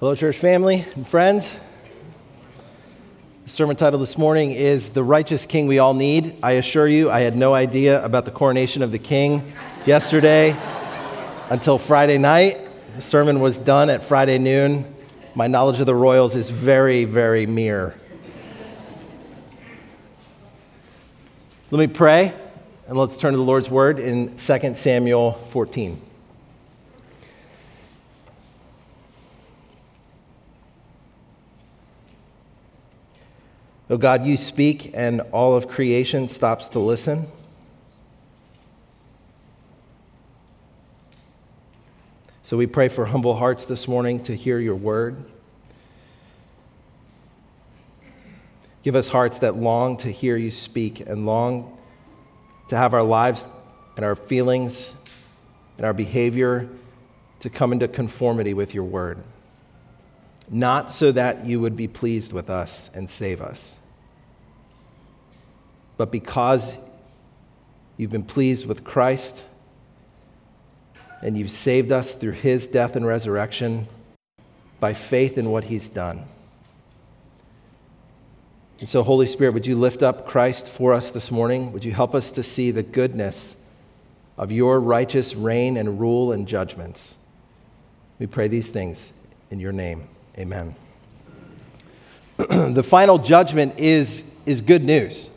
Hello, 0.00 0.14
church 0.14 0.38
family 0.38 0.84
and 0.94 1.04
friends. 1.04 1.56
The 3.42 3.50
sermon 3.50 3.74
title 3.74 3.98
this 3.98 4.16
morning 4.16 4.52
is 4.52 4.90
The 4.90 5.02
Righteous 5.02 5.44
King 5.44 5.66
We 5.66 5.80
All 5.80 5.92
Need. 5.92 6.36
I 6.40 6.52
assure 6.52 6.86
you, 6.86 7.10
I 7.10 7.18
had 7.18 7.36
no 7.36 7.52
idea 7.52 8.04
about 8.04 8.24
the 8.24 8.30
coronation 8.30 8.84
of 8.84 8.92
the 8.92 9.00
king 9.00 9.52
yesterday 9.86 10.56
until 11.50 11.78
Friday 11.78 12.16
night. 12.16 12.58
The 12.94 13.02
sermon 13.02 13.40
was 13.40 13.58
done 13.58 13.90
at 13.90 14.04
Friday 14.04 14.38
noon. 14.38 14.84
My 15.34 15.48
knowledge 15.48 15.80
of 15.80 15.86
the 15.86 15.96
royals 15.96 16.36
is 16.36 16.48
very, 16.48 17.04
very 17.04 17.46
mere. 17.46 17.96
Let 21.72 21.80
me 21.80 21.88
pray, 21.88 22.32
and 22.86 22.96
let's 22.96 23.16
turn 23.16 23.32
to 23.32 23.36
the 23.36 23.42
Lord's 23.42 23.68
word 23.68 23.98
in 23.98 24.36
2 24.36 24.74
Samuel 24.76 25.32
14. 25.32 26.02
Oh 33.90 33.96
God, 33.96 34.26
you 34.26 34.36
speak 34.36 34.90
and 34.92 35.22
all 35.32 35.54
of 35.54 35.66
creation 35.66 36.28
stops 36.28 36.68
to 36.68 36.78
listen. 36.78 37.26
So 42.42 42.58
we 42.58 42.66
pray 42.66 42.88
for 42.88 43.06
humble 43.06 43.34
hearts 43.34 43.64
this 43.64 43.88
morning 43.88 44.22
to 44.24 44.36
hear 44.36 44.58
your 44.58 44.74
word. 44.74 45.16
Give 48.82 48.94
us 48.94 49.08
hearts 49.08 49.38
that 49.38 49.56
long 49.56 49.96
to 49.98 50.12
hear 50.12 50.36
you 50.36 50.50
speak 50.50 51.00
and 51.00 51.24
long 51.24 51.78
to 52.68 52.76
have 52.76 52.92
our 52.92 53.02
lives 53.02 53.48
and 53.96 54.04
our 54.04 54.16
feelings 54.16 54.96
and 55.78 55.86
our 55.86 55.94
behavior 55.94 56.68
to 57.40 57.48
come 57.48 57.72
into 57.72 57.88
conformity 57.88 58.52
with 58.52 58.74
your 58.74 58.84
word. 58.84 59.24
Not 60.50 60.90
so 60.90 61.10
that 61.12 61.46
you 61.46 61.60
would 61.60 61.76
be 61.76 61.88
pleased 61.88 62.34
with 62.34 62.50
us 62.50 62.90
and 62.94 63.08
save 63.08 63.40
us 63.40 63.77
but 65.98 66.10
because 66.10 66.78
you've 67.98 68.12
been 68.12 68.24
pleased 68.24 68.66
with 68.66 68.84
Christ 68.84 69.44
and 71.20 71.36
you've 71.36 71.50
saved 71.50 71.92
us 71.92 72.14
through 72.14 72.32
his 72.32 72.68
death 72.68 72.96
and 72.96 73.04
resurrection 73.04 73.86
by 74.80 74.94
faith 74.94 75.36
in 75.36 75.50
what 75.50 75.64
he's 75.64 75.88
done. 75.88 76.24
And 78.78 78.88
so, 78.88 79.02
Holy 79.02 79.26
Spirit, 79.26 79.54
would 79.54 79.66
you 79.66 79.76
lift 79.76 80.04
up 80.04 80.24
Christ 80.24 80.68
for 80.68 80.94
us 80.94 81.10
this 81.10 81.32
morning? 81.32 81.72
Would 81.72 81.84
you 81.84 81.90
help 81.90 82.14
us 82.14 82.30
to 82.30 82.44
see 82.44 82.70
the 82.70 82.84
goodness 82.84 83.56
of 84.38 84.52
your 84.52 84.78
righteous 84.78 85.34
reign 85.34 85.76
and 85.76 85.98
rule 85.98 86.30
and 86.30 86.46
judgments? 86.46 87.16
We 88.20 88.28
pray 88.28 88.46
these 88.46 88.70
things 88.70 89.12
in 89.50 89.58
your 89.58 89.72
name. 89.72 90.06
Amen. 90.38 90.76
the 92.36 92.84
final 92.84 93.18
judgment 93.18 93.80
is, 93.80 94.32
is 94.46 94.60
good 94.60 94.84
news. 94.84 95.32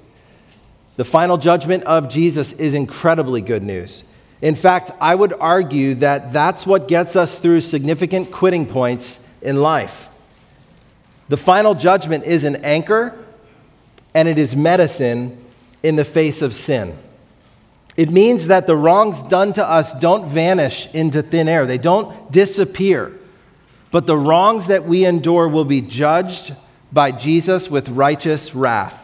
The 0.98 1.06
final 1.06 1.38
judgment 1.38 1.84
of 1.86 2.10
Jesus 2.10 2.54
is 2.54 2.74
incredibly 2.74 3.42
good 3.42 3.64
news. 3.64 4.04
In 4.42 4.56
fact, 4.56 4.92
I 5.00 5.16
would 5.16 5.34
argue 5.34 5.96
that 5.96 6.34
that's 6.34 6.66
what 6.66 6.88
gets 6.88 7.16
us 7.16 7.38
through 7.38 7.62
significant 7.62 8.32
quitting 8.32 8.66
points 8.66 9.26
in 9.42 9.62
life. 9.62 10.10
The 11.30 11.38
final 11.38 11.76
judgment 11.76 12.26
is 12.26 12.44
an 12.44 12.58
anchor 12.58 13.18
and 14.14 14.28
it 14.28 14.38
is 14.38 14.56
medicine 14.56 15.38
in 15.84 15.96
the 15.96 16.06
face 16.06 16.42
of 16.42 16.54
sin. 16.54 16.98
It 17.96 18.10
means 18.10 18.48
that 18.48 18.68
the 18.68 18.76
wrongs 18.76 19.24
done 19.24 19.54
to 19.54 19.66
us 19.66 19.94
don't 20.00 20.28
vanish 20.28 20.88
into 20.94 21.22
thin 21.22 21.48
air, 21.48 21.66
they 21.66 21.78
don't 21.78 22.32
disappear. 22.32 23.18
But 23.92 24.08
the 24.08 24.18
wrongs 24.18 24.68
that 24.68 24.86
we 24.86 25.06
endure 25.06 25.48
will 25.48 25.66
be 25.66 25.82
judged 25.82 26.56
by 26.92 27.12
Jesus 27.12 27.70
with 27.70 27.90
righteous 27.90 28.56
wrath. 28.56 29.01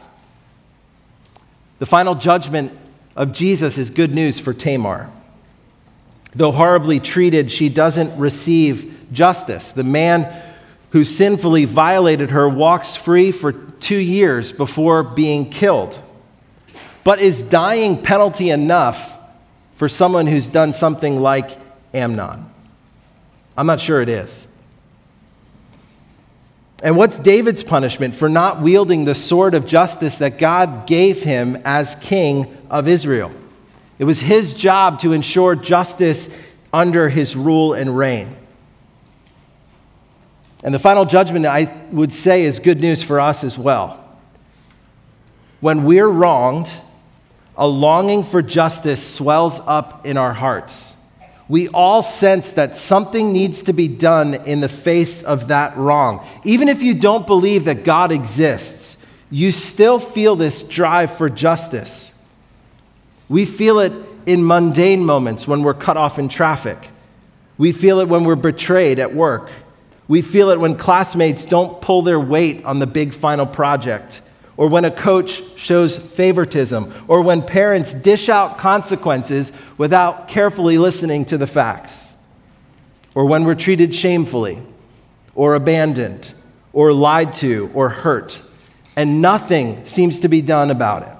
The 1.79 1.85
final 1.85 2.15
judgment 2.15 2.77
of 3.15 3.33
Jesus 3.33 3.77
is 3.77 3.89
good 3.89 4.13
news 4.13 4.39
for 4.39 4.53
Tamar. 4.53 5.09
Though 6.35 6.51
horribly 6.51 6.99
treated, 6.99 7.51
she 7.51 7.69
doesn't 7.69 8.17
receive 8.19 9.07
justice. 9.11 9.71
The 9.71 9.83
man 9.83 10.43
who 10.91 11.03
sinfully 11.03 11.65
violated 11.65 12.31
her 12.31 12.47
walks 12.47 12.95
free 12.95 13.31
for 13.31 13.53
two 13.53 13.97
years 13.97 14.51
before 14.51 15.03
being 15.03 15.49
killed. 15.49 15.99
But 17.03 17.19
is 17.19 17.43
dying 17.43 18.01
penalty 18.01 18.49
enough 18.49 19.17
for 19.75 19.87
someone 19.87 20.27
who's 20.27 20.47
done 20.47 20.73
something 20.73 21.19
like 21.19 21.57
Amnon? 21.93 22.45
I'm 23.55 23.67
not 23.67 23.79
sure 23.79 24.01
it 24.01 24.09
is. 24.09 24.53
And 26.83 26.95
what's 26.95 27.17
David's 27.17 27.63
punishment 27.63 28.13
for 28.13 28.29
not 28.29 28.61
wielding 28.61 29.05
the 29.05 29.15
sword 29.15 29.55
of 29.55 29.65
justice 29.65 30.17
that 30.19 30.37
God 30.37 30.85
gave 30.85 31.23
him 31.23 31.59
as 31.65 31.95
king 31.95 32.55
of 32.69 32.87
Israel? 32.87 33.31
It 33.97 34.03
was 34.03 34.19
his 34.19 34.53
job 34.53 34.99
to 34.99 35.13
ensure 35.13 35.55
justice 35.55 36.29
under 36.71 37.09
his 37.09 37.35
rule 37.35 37.73
and 37.73 37.97
reign. 37.97 38.35
And 40.63 40.73
the 40.73 40.79
final 40.79 41.05
judgment, 41.05 41.45
I 41.45 41.73
would 41.91 42.13
say, 42.13 42.43
is 42.43 42.59
good 42.59 42.79
news 42.81 43.01
for 43.01 43.19
us 43.19 43.43
as 43.43 43.57
well. 43.57 44.03
When 45.61 45.83
we're 45.83 46.07
wronged, 46.07 46.69
a 47.55 47.67
longing 47.67 48.23
for 48.23 48.43
justice 48.43 49.05
swells 49.05 49.59
up 49.61 50.05
in 50.05 50.17
our 50.17 50.33
hearts 50.33 50.96
we 51.49 51.69
all 51.69 52.01
sense 52.01 52.53
that 52.53 52.75
something 52.75 53.31
needs 53.31 53.63
to 53.63 53.73
be 53.73 53.87
done 53.87 54.33
in 54.33 54.59
the 54.59 54.69
face 54.69 55.23
of 55.23 55.47
that 55.47 55.77
wrong. 55.77 56.25
Even 56.43 56.67
if 56.67 56.81
you 56.81 56.93
don't 56.93 57.25
believe 57.25 57.65
that 57.65 57.83
God 57.83 58.11
exists, 58.11 58.97
you 59.29 59.51
still 59.51 59.99
feel 59.99 60.35
this 60.35 60.61
drive 60.61 61.15
for 61.15 61.29
justice. 61.29 62.13
We 63.29 63.45
feel 63.45 63.79
it 63.79 63.93
in 64.25 64.45
mundane 64.45 65.05
moments 65.05 65.47
when 65.47 65.63
we're 65.63 65.73
cut 65.73 65.95
off 65.95 66.19
in 66.19 66.27
traffic. 66.27 66.89
We 67.57 67.71
feel 67.71 67.99
it 67.99 68.09
when 68.09 68.25
we're 68.25 68.35
betrayed 68.35 68.99
at 68.99 69.15
work. 69.15 69.49
We 70.07 70.21
feel 70.21 70.49
it 70.49 70.59
when 70.59 70.75
classmates 70.75 71.45
don't 71.45 71.81
pull 71.81 72.01
their 72.01 72.19
weight 72.19 72.63
on 72.65 72.79
the 72.79 72.87
big 72.87 73.13
final 73.13 73.45
project 73.45 74.21
or 74.57 74.67
when 74.67 74.85
a 74.85 74.91
coach 74.91 75.43
shows 75.55 75.95
favoritism, 75.95 76.91
or 77.07 77.21
when 77.21 77.43
parents 77.43 77.93
dish 77.93 78.27
out 78.27 78.57
consequences 78.57 79.51
without 79.77 80.27
carefully 80.27 80.79
listening 80.79 81.23
to 81.25 81.37
the 81.37 81.47
facts, 81.47 82.15
or 83.13 83.25
when 83.25 83.45
we're 83.45 83.55
treated 83.55 83.93
shamefully, 83.93 84.61
or 85.35 85.53
abandoned, 85.53 86.33
or 86.73 86.91
lied 86.91 87.31
to, 87.31 87.69
or 87.75 87.89
hurt, 87.89 88.41
and 88.95 89.21
nothing 89.21 89.85
seems 89.85 90.21
to 90.21 90.27
be 90.27 90.41
done 90.41 90.71
about 90.71 91.03
it. 91.03 91.17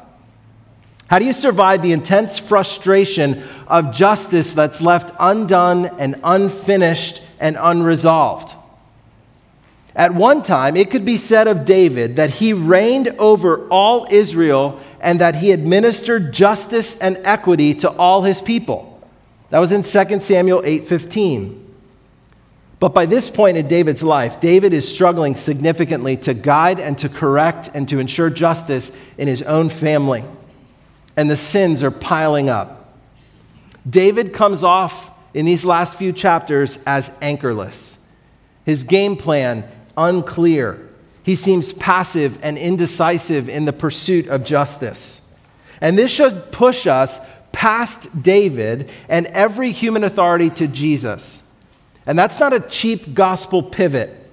How 1.08 1.20
do 1.20 1.26
you 1.26 1.34
survive 1.34 1.84
the 1.84 1.94
intense 1.94 2.40
frustration 2.40 3.44
of 3.68 3.94
justice 3.94 4.54
that's 4.54 4.82
left 4.82 5.12
undone 5.20 5.86
and 6.00 6.20
unfinished 6.24 7.22
and 7.40 7.56
unresolved? 7.58 8.57
At 9.98 10.14
one 10.14 10.44
time, 10.44 10.78
it 10.78 10.92
could 10.92 11.06
be 11.06 11.18
said 11.18 11.48
of 11.48 11.66
David 11.66 12.18
that 12.18 12.30
he 12.30 12.54
reigned 12.54 13.08
over 13.18 13.68
all 13.70 14.06
Israel 14.12 14.80
and 15.02 15.20
that 15.20 15.38
he 15.38 15.52
administered 15.52 16.32
justice 16.32 17.00
and 17.00 17.18
equity 17.24 17.74
to 17.74 17.90
all 17.90 18.22
his 18.22 18.40
people. 18.40 19.02
That 19.50 19.58
was 19.58 19.72
in 19.72 19.82
2 19.82 20.22
Samuel 20.22 20.62
8:15. 20.64 21.64
But 22.80 22.94
by 22.94 23.08
this 23.08 23.28
point 23.32 23.58
in 23.58 23.68
David's 23.68 24.04
life, 24.04 24.40
David 24.40 24.72
is 24.72 24.88
struggling 24.88 25.34
significantly 25.34 26.16
to 26.18 26.36
guide 26.36 26.80
and 26.80 26.96
to 27.00 27.10
correct 27.10 27.72
and 27.74 27.90
to 27.90 27.98
ensure 27.98 28.30
justice 28.30 28.92
in 29.18 29.28
his 29.28 29.42
own 29.42 29.70
family. 29.70 30.24
And 31.16 31.28
the 31.28 31.36
sins 31.36 31.82
are 31.82 31.90
piling 31.90 32.50
up. 32.50 32.94
David 33.90 34.32
comes 34.32 34.64
off 34.64 35.10
in 35.34 35.48
these 35.48 35.66
last 35.66 35.96
few 35.96 36.14
chapters 36.14 36.78
as 36.86 37.12
anchorless. 37.20 37.98
His 38.64 38.84
game 38.84 39.16
plan 39.16 39.64
unclear. 39.98 40.88
He 41.24 41.36
seems 41.36 41.74
passive 41.74 42.40
and 42.42 42.58
indecisive 42.58 43.50
in 43.50 43.66
the 43.66 43.74
pursuit 43.74 44.28
of 44.28 44.46
justice. 44.46 45.30
And 45.82 45.98
this 45.98 46.12
should 46.12 46.52
push 46.52 46.88
us 46.88 47.20
past 47.52 48.24
David 48.24 48.90
and 49.10 49.26
every 49.28 49.72
human 49.72 50.04
authority 50.04 50.50
to 50.52 50.68
Jesus. 50.68 51.52
And 52.06 52.18
that's 52.18 52.40
not 52.40 52.54
a 52.54 52.60
cheap 52.62 53.14
gospel 53.14 53.62
pivot. 53.62 54.28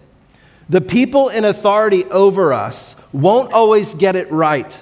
The 0.69 0.81
people 0.81 1.29
in 1.29 1.45
authority 1.45 2.05
over 2.05 2.53
us 2.53 2.97
won't 3.13 3.53
always 3.53 3.95
get 3.95 4.17
it 4.17 4.31
right, 4.31 4.81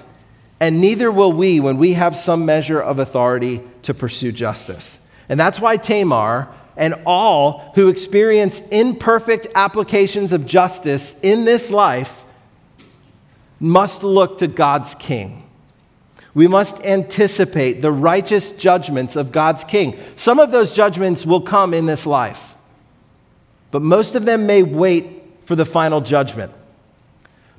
and 0.59 0.79
neither 0.79 1.11
will 1.11 1.33
we 1.33 1.59
when 1.59 1.77
we 1.77 1.93
have 1.93 2.15
some 2.15 2.45
measure 2.45 2.79
of 2.79 2.99
authority 2.99 3.61
to 3.81 3.93
pursue 3.93 4.31
justice. 4.31 5.05
And 5.27 5.37
that's 5.39 5.59
why 5.59 5.75
Tamar 5.75 6.47
and 6.75 6.95
all 7.05 7.71
who 7.75 7.87
experience 7.87 8.67
imperfect 8.69 9.47
applications 9.55 10.33
of 10.33 10.45
justice 10.45 11.19
in 11.21 11.45
this 11.45 11.71
life 11.71 12.25
must 13.59 14.03
look 14.03 14.39
to 14.39 14.47
God's 14.47 14.95
King. 14.95 15.39
We 16.33 16.47
must 16.47 16.83
anticipate 16.83 17.81
the 17.81 17.91
righteous 17.91 18.51
judgments 18.51 19.15
of 19.15 19.31
God's 19.31 19.63
King. 19.63 19.97
Some 20.15 20.39
of 20.39 20.51
those 20.51 20.73
judgments 20.73 21.25
will 21.25 21.41
come 21.41 21.73
in 21.73 21.85
this 21.85 22.05
life. 22.05 22.55
but 23.73 23.81
most 23.81 24.13
of 24.13 24.25
them 24.25 24.45
may 24.45 24.61
wait 24.61 25.23
for 25.45 25.55
the 25.55 25.65
final 25.65 25.99
judgment. 25.99 26.51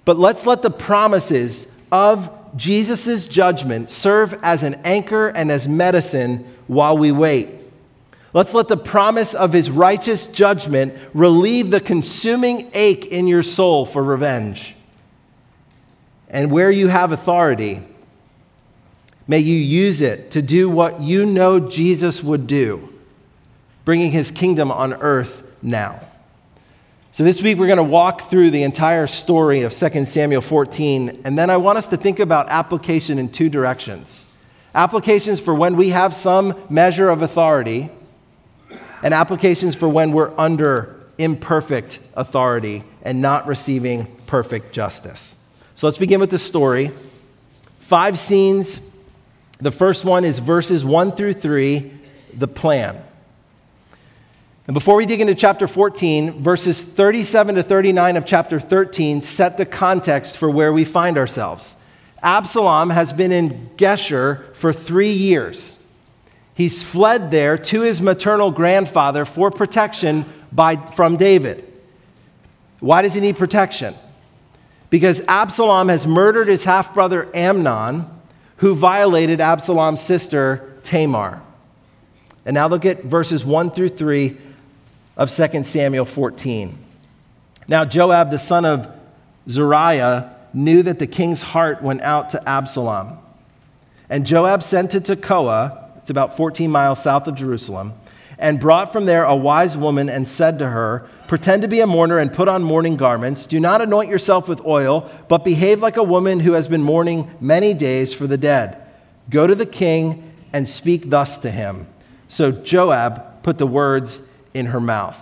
But 0.05 0.17
let's 0.17 0.47
let 0.47 0.63
the 0.63 0.71
promises 0.71 1.67
of 1.91 2.31
Jesus' 2.57 3.27
judgment 3.27 3.91
serve 3.91 4.39
as 4.45 4.63
an 4.63 4.75
anchor 4.85 5.27
and 5.27 5.51
as 5.51 5.67
medicine 5.67 6.47
while 6.69 6.97
we 6.97 7.11
wait. 7.11 7.49
Let's 8.35 8.53
let 8.53 8.67
the 8.67 8.77
promise 8.77 9.33
of 9.33 9.53
his 9.53 9.71
righteous 9.71 10.27
judgment 10.27 10.93
relieve 11.15 11.71
the 11.71 11.81
consuming 11.81 12.69
ache 12.75 13.07
in 13.07 13.29
your 13.29 13.45
soul 13.45 13.87
for 13.87 14.03
revenge. 14.03 14.75
And 16.29 16.51
where 16.51 16.71
you 16.73 16.89
have 16.89 17.13
authority, 17.13 17.81
may 19.29 19.39
you 19.39 19.55
use 19.55 20.01
it 20.01 20.33
to 20.33 20.43
do 20.43 20.69
what 20.69 21.01
you 21.01 21.25
know 21.25 21.61
Jesus 21.61 22.25
would 22.25 22.49
do, 22.49 22.93
bringing 23.85 24.11
his 24.11 24.33
kingdom 24.33 24.73
on 24.73 24.95
earth 24.95 25.45
now. 25.63 26.01
So, 27.13 27.23
this 27.23 27.41
week 27.41 27.57
we're 27.57 27.69
going 27.69 27.77
to 27.77 27.85
walk 27.85 28.23
through 28.23 28.51
the 28.51 28.65
entire 28.65 29.07
story 29.07 29.63
of 29.63 29.73
2 29.73 30.05
Samuel 30.07 30.41
14, 30.41 31.21
and 31.25 31.39
then 31.39 31.51
I 31.51 31.57
want 31.59 31.79
us 31.79 31.89
to 31.91 31.97
think 31.97 32.19
about 32.19 32.49
application 32.51 33.21
in 33.21 33.31
two 33.31 33.49
directions 33.49 34.27
applications 34.75 35.39
for 35.39 35.55
when 35.55 35.77
we 35.77 35.91
have 35.91 36.13
some 36.13 36.61
measure 36.69 37.09
of 37.09 37.23
authority, 37.23 37.91
and 39.05 39.13
applications 39.13 39.77
for 39.77 39.89
when 39.89 40.13
we're 40.13 40.33
under 40.37 40.99
imperfect 41.19 42.01
authority 42.15 42.83
and 43.03 43.23
not 43.23 43.47
receiving 43.47 44.07
perfect 44.27 44.73
justice. 44.73 45.37
So, 45.77 45.87
let's 45.87 45.99
begin 45.99 46.19
with 46.19 46.31
the 46.31 46.39
story. 46.39 46.91
Five 47.81 48.19
scenes. 48.19 48.81
The 49.61 49.71
first 49.71 50.05
one 50.05 50.25
is 50.25 50.41
verses 50.41 50.85
1 50.85 51.13
through 51.13 51.35
3, 51.35 51.93
the 52.33 52.49
plan. 52.49 53.01
And 54.67 54.75
before 54.75 54.97
we 54.97 55.07
dig 55.07 55.21
into 55.21 55.35
chapter 55.35 55.69
14, 55.69 56.43
verses 56.43 56.83
37 56.83 57.57
to 57.57 57.63
39 57.63 58.17
of 58.17 58.25
chapter 58.25 58.59
13 58.59 59.23
set 59.23 59.57
the 59.59 59.67
context 59.67 60.39
for 60.39 60.51
where 60.51 60.73
we 60.73 60.85
find 60.85 61.19
ourselves. 61.19 61.77
Absalom 62.23 62.91
has 62.91 63.13
been 63.13 63.31
in 63.31 63.69
Geshur 63.77 64.55
for 64.55 64.73
three 64.73 65.13
years. 65.13 65.74
He's 66.55 66.83
fled 66.83 67.31
there 67.31 67.59
to 67.59 67.81
his 67.81 68.01
maternal 68.01 68.51
grandfather 68.51 69.25
for 69.25 69.51
protection 69.51 70.25
by, 70.53 70.77
from 70.77 71.17
David. 71.17 71.71
Why 72.81 73.03
does 73.03 73.15
he 73.15 73.21
need 73.21 73.37
protection? 73.37 73.95
Because 74.89 75.21
Absalom 75.27 75.89
has 75.89 76.07
murdered 76.07 76.49
his 76.49 76.65
half 76.65 76.95
brother 76.95 77.29
Amnon, 77.35 78.07
who 78.59 78.75
violated 78.75 79.41
Absalom's 79.41 80.01
sister 80.01 80.79
Tamar. 80.85 81.43
And 82.45 82.55
now 82.55 82.69
look 82.69 82.85
at 82.85 83.03
verses 83.03 83.45
1 83.45 83.71
through 83.71 83.89
3 83.89 84.37
of 85.17 85.31
2 85.31 85.65
Samuel 85.65 86.05
14. 86.05 86.79
Now, 87.67 87.85
Joab, 87.85 88.31
the 88.31 88.39
son 88.39 88.65
of 88.65 88.89
Zeruiah, 89.49 90.37
knew 90.53 90.83
that 90.83 90.99
the 90.99 91.07
king's 91.07 91.43
heart 91.43 91.83
went 91.83 92.03
out 92.03 92.31
to 92.31 92.49
Absalom. 92.49 93.19
And 94.09 94.27
Joab 94.27 94.63
sent 94.63 94.91
to 94.93 95.01
Tekoa, 95.01 95.84
it's 96.05 96.11
about 96.11 96.37
14 96.37 96.71
miles 96.71 97.03
south 97.03 97.27
of 97.29 97.35
Jerusalem, 97.35 97.95
and 98.39 98.61
brought 98.61 98.93
from 98.93 99.07
there 99.07 99.25
a 99.25 99.35
wise 99.35 99.75
woman 99.75 100.11
and 100.11 100.29
said 100.29 100.59
to 100.59 100.69
her, 100.69 101.09
Pretend 101.29 101.63
to 101.63 101.69
be 101.69 101.81
a 101.81 101.87
mourner 101.87 102.19
and 102.19 102.31
put 102.31 102.47
on 102.47 102.63
mourning 102.63 102.99
garments. 102.99 103.47
Do 103.47 103.59
not 103.59 103.81
anoint 103.81 104.11
yourself 104.11 104.47
with 104.47 104.61
oil, 104.67 105.11
but 105.29 105.47
behave 105.47 105.81
like 105.81 105.97
a 105.97 106.03
woman 106.03 106.41
who 106.41 106.53
has 106.53 106.69
been 106.69 106.83
mourning 106.83 107.31
many 107.41 107.73
days 107.73 108.13
for 108.13 108.27
the 108.27 108.37
dead. 108.37 108.83
Go 109.31 109.47
to 109.47 109.55
the 109.55 109.65
king 109.65 110.31
and 110.53 110.69
speak 110.69 111.09
thus 111.09 111.39
to 111.39 111.51
him. 111.51 111.87
So 112.29 112.53
Joab 112.53 113.43
put 113.43 113.57
the 113.57 113.67
words 113.67 114.21
in 114.53 114.67
her 114.67 114.81
mouth. 114.83 115.19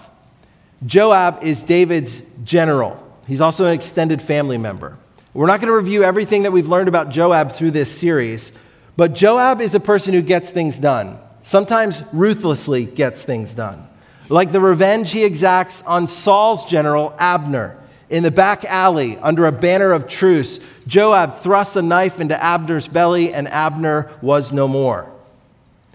Joab 0.84 1.44
is 1.44 1.62
David's 1.62 2.28
general. 2.42 3.00
He's 3.28 3.40
also 3.40 3.66
an 3.66 3.74
extended 3.74 4.20
family 4.20 4.58
member. 4.58 4.98
We're 5.32 5.46
not 5.46 5.60
going 5.60 5.70
to 5.70 5.76
review 5.76 6.02
everything 6.02 6.42
that 6.42 6.50
we've 6.50 6.66
learned 6.66 6.88
about 6.88 7.10
Joab 7.10 7.52
through 7.52 7.70
this 7.70 7.96
series, 7.96 8.58
but 8.96 9.14
Joab 9.14 9.60
is 9.60 9.74
a 9.74 9.80
person 9.80 10.14
who 10.14 10.22
gets 10.22 10.50
things 10.50 10.78
done, 10.78 11.18
sometimes 11.42 12.02
ruthlessly 12.12 12.84
gets 12.84 13.24
things 13.24 13.54
done. 13.54 13.86
Like 14.28 14.52
the 14.52 14.60
revenge 14.60 15.12
he 15.12 15.24
exacts 15.24 15.82
on 15.82 16.06
Saul's 16.06 16.64
general, 16.64 17.14
Abner. 17.18 17.76
In 18.08 18.22
the 18.22 18.30
back 18.30 18.64
alley, 18.66 19.16
under 19.18 19.46
a 19.46 19.52
banner 19.52 19.92
of 19.92 20.06
truce, 20.06 20.60
Joab 20.86 21.38
thrusts 21.38 21.76
a 21.76 21.82
knife 21.82 22.20
into 22.20 22.42
Abner's 22.42 22.86
belly, 22.86 23.32
and 23.32 23.48
Abner 23.48 24.10
was 24.20 24.52
no 24.52 24.68
more. 24.68 25.10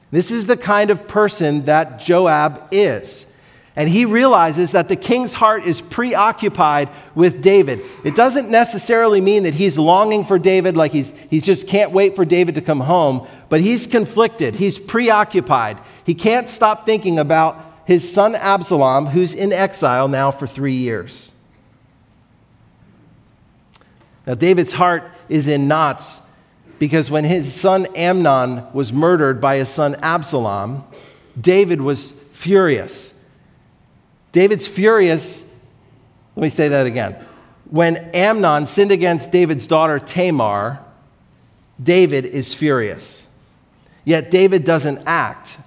This 0.10 0.32
is 0.32 0.46
the 0.48 0.58
kind 0.58 0.90
of 0.90 1.08
person 1.08 1.66
that 1.66 2.00
Joab 2.00 2.70
is. 2.72 3.34
And 3.78 3.88
he 3.88 4.06
realizes 4.06 4.72
that 4.72 4.88
the 4.88 4.96
king's 4.96 5.36
heart 5.36 5.64
is 5.64 5.82
preoccupied 5.82 6.90
with 7.14 7.44
David. 7.44 7.86
It 8.04 8.16
doesn't 8.16 8.50
necessarily 8.50 9.22
mean 9.22 9.44
that 9.44 9.54
he's 9.54 9.78
longing 9.78 10.26
for 10.26 10.40
David, 10.40 10.76
like 10.76 10.92
he's, 10.92 11.12
he 11.30 11.40
just 11.40 11.68
can't 11.68 11.92
wait 11.92 12.16
for 12.16 12.26
David 12.26 12.56
to 12.56 12.62
come 12.62 12.80
home, 12.80 13.28
but 13.50 13.62
he's 13.62 13.86
conflicted. 13.86 14.56
He's 14.56 14.80
preoccupied. 14.80 15.78
He 16.04 16.16
can't 16.16 16.50
stop 16.50 16.88
thinking 16.88 17.20
about 17.20 17.64
his 17.86 18.12
son 18.12 18.34
Absalom, 18.34 19.06
who's 19.06 19.36
in 19.36 19.54
exile 19.54 20.08
now 20.08 20.32
for 20.32 20.48
three 20.48 20.74
years. 20.74 21.32
Now, 24.26 24.34
David's 24.34 24.74
heart 24.74 25.04
is 25.30 25.48
in 25.48 25.68
knots 25.68 26.24
because 26.80 27.12
when 27.12 27.26
his 27.26 27.54
son 27.54 27.86
Amnon 27.96 28.74
was 28.74 28.92
murdered 28.92 29.40
by 29.40 29.58
his 29.58 29.70
son 29.70 29.96
Absalom, 30.02 30.84
David 31.40 31.80
was 31.80 32.12
furious. 32.32 33.17
David's 34.38 34.68
furious. 34.68 35.42
Let 36.36 36.44
me 36.44 36.50
say 36.50 36.68
that 36.68 36.86
again. 36.86 37.16
When 37.72 37.98
Amnon 38.14 38.68
sinned 38.68 38.92
against 38.92 39.32
David's 39.32 39.66
daughter 39.66 39.98
Tamar, 39.98 40.78
David 41.82 42.24
is 42.24 42.54
furious. 42.54 43.28
Yet 44.06 44.30
David 44.30 44.64
doesn't 44.64 45.00
act. 45.08 45.58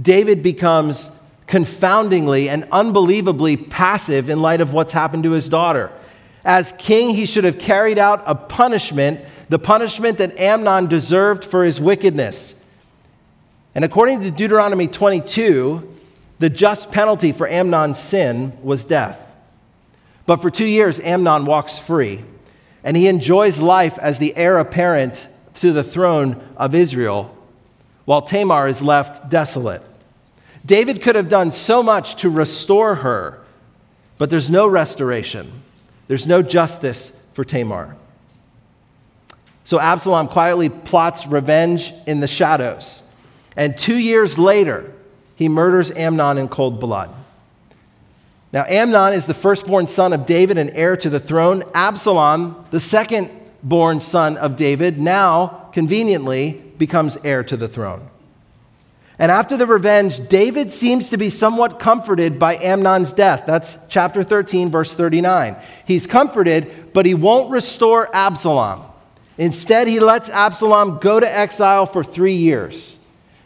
David 0.00 0.42
becomes 0.42 1.10
confoundingly 1.46 2.48
and 2.48 2.66
unbelievably 2.72 3.58
passive 3.58 4.30
in 4.30 4.40
light 4.40 4.62
of 4.62 4.72
what's 4.72 4.94
happened 4.94 5.24
to 5.24 5.32
his 5.32 5.50
daughter. 5.50 5.92
As 6.42 6.72
king, 6.72 7.14
he 7.14 7.26
should 7.26 7.44
have 7.44 7.58
carried 7.58 7.98
out 7.98 8.22
a 8.24 8.34
punishment 8.34 9.20
the 9.50 9.58
punishment 9.58 10.16
that 10.16 10.38
Amnon 10.38 10.86
deserved 10.86 11.44
for 11.44 11.64
his 11.64 11.82
wickedness. 11.82 12.64
And 13.74 13.84
according 13.84 14.22
to 14.22 14.30
Deuteronomy 14.30 14.88
22, 14.88 15.95
the 16.38 16.50
just 16.50 16.92
penalty 16.92 17.32
for 17.32 17.48
Amnon's 17.48 17.98
sin 17.98 18.52
was 18.62 18.84
death. 18.84 19.22
But 20.26 20.42
for 20.42 20.50
two 20.50 20.66
years, 20.66 21.00
Amnon 21.00 21.46
walks 21.46 21.78
free, 21.78 22.24
and 22.82 22.96
he 22.96 23.06
enjoys 23.06 23.60
life 23.60 23.98
as 23.98 24.18
the 24.18 24.36
heir 24.36 24.58
apparent 24.58 25.28
to 25.54 25.72
the 25.72 25.84
throne 25.84 26.42
of 26.56 26.74
Israel, 26.74 27.34
while 28.04 28.22
Tamar 28.22 28.68
is 28.68 28.82
left 28.82 29.30
desolate. 29.30 29.82
David 30.64 31.00
could 31.00 31.14
have 31.14 31.28
done 31.28 31.50
so 31.50 31.82
much 31.82 32.16
to 32.16 32.28
restore 32.28 32.96
her, 32.96 33.40
but 34.18 34.30
there's 34.30 34.50
no 34.50 34.66
restoration, 34.66 35.62
there's 36.08 36.26
no 36.26 36.42
justice 36.42 37.24
for 37.34 37.44
Tamar. 37.44 37.96
So 39.64 39.80
Absalom 39.80 40.28
quietly 40.28 40.68
plots 40.68 41.26
revenge 41.26 41.92
in 42.06 42.20
the 42.20 42.28
shadows. 42.28 43.02
And 43.56 43.76
two 43.76 43.98
years 43.98 44.38
later, 44.38 44.92
he 45.36 45.48
murders 45.48 45.92
Amnon 45.92 46.38
in 46.38 46.48
cold 46.48 46.80
blood. 46.80 47.14
Now, 48.52 48.64
Amnon 48.66 49.12
is 49.12 49.26
the 49.26 49.34
firstborn 49.34 49.86
son 49.86 50.12
of 50.12 50.26
David 50.26 50.56
and 50.58 50.70
heir 50.70 50.96
to 50.96 51.10
the 51.10 51.20
throne. 51.20 51.62
Absalom, 51.74 52.64
the 52.70 52.80
second 52.80 53.30
born 53.62 54.00
son 54.00 54.36
of 54.38 54.56
David, 54.56 54.98
now 54.98 55.68
conveniently 55.72 56.62
becomes 56.78 57.18
heir 57.18 57.44
to 57.44 57.56
the 57.56 57.68
throne. 57.68 58.08
And 59.18 59.32
after 59.32 59.56
the 59.56 59.66
revenge, 59.66 60.28
David 60.28 60.70
seems 60.70 61.10
to 61.10 61.16
be 61.16 61.30
somewhat 61.30 61.78
comforted 61.78 62.38
by 62.38 62.56
Amnon's 62.56 63.12
death. 63.12 63.44
That's 63.46 63.78
chapter 63.88 64.22
13, 64.22 64.70
verse 64.70 64.94
39. 64.94 65.56
He's 65.86 66.06
comforted, 66.06 66.92
but 66.92 67.06
he 67.06 67.14
won't 67.14 67.50
restore 67.50 68.14
Absalom. 68.14 68.84
Instead, 69.38 69.88
he 69.88 70.00
lets 70.00 70.28
Absalom 70.28 70.98
go 70.98 71.18
to 71.18 71.38
exile 71.38 71.86
for 71.86 72.04
three 72.04 72.36
years. 72.36 72.95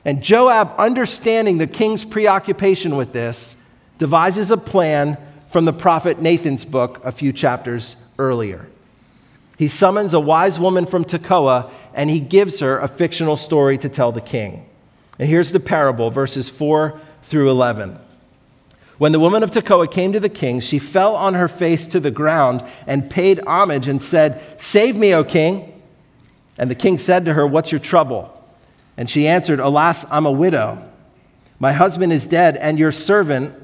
And 0.04 0.22
Joab, 0.22 0.74
understanding 0.78 1.58
the 1.58 1.66
king's 1.66 2.04
preoccupation 2.04 2.96
with 2.96 3.12
this, 3.12 3.56
devises 3.98 4.50
a 4.50 4.56
plan 4.56 5.18
from 5.50 5.64
the 5.64 5.72
prophet 5.72 6.20
Nathan's 6.20 6.64
book 6.64 7.04
a 7.04 7.12
few 7.12 7.32
chapters 7.32 7.96
earlier. 8.18 8.66
He 9.58 9.68
summons 9.68 10.14
a 10.14 10.20
wise 10.20 10.58
woman 10.58 10.86
from 10.86 11.04
Tekoa 11.04 11.70
and 11.92 12.08
he 12.08 12.20
gives 12.20 12.60
her 12.60 12.78
a 12.78 12.88
fictional 12.88 13.36
story 13.36 13.76
to 13.78 13.88
tell 13.88 14.10
the 14.10 14.20
king. 14.20 14.66
And 15.18 15.28
here's 15.28 15.52
the 15.52 15.60
parable, 15.60 16.10
verses 16.10 16.48
4 16.48 16.98
through 17.24 17.50
11. 17.50 17.98
When 18.96 19.12
the 19.12 19.20
woman 19.20 19.42
of 19.42 19.50
Tekoa 19.50 19.90
came 19.90 20.12
to 20.12 20.20
the 20.20 20.28
king, 20.28 20.60
she 20.60 20.78
fell 20.78 21.14
on 21.14 21.34
her 21.34 21.48
face 21.48 21.86
to 21.88 22.00
the 22.00 22.10
ground 22.10 22.64
and 22.86 23.10
paid 23.10 23.40
homage 23.46 23.88
and 23.88 24.00
said, 24.00 24.42
Save 24.60 24.96
me, 24.96 25.14
O 25.14 25.24
king. 25.24 25.82
And 26.56 26.70
the 26.70 26.74
king 26.74 26.96
said 26.96 27.24
to 27.24 27.34
her, 27.34 27.46
What's 27.46 27.72
your 27.72 27.80
trouble? 27.80 28.39
And 29.00 29.08
she 29.08 29.26
answered, 29.26 29.60
Alas, 29.60 30.04
I'm 30.10 30.26
a 30.26 30.30
widow. 30.30 30.86
My 31.58 31.72
husband 31.72 32.12
is 32.12 32.26
dead, 32.26 32.58
and 32.58 32.78
your 32.78 32.92
servant 32.92 33.56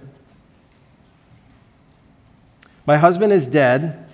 My 2.87 2.97
husband 2.97 3.33
is 3.33 3.49
dead. 3.49 4.05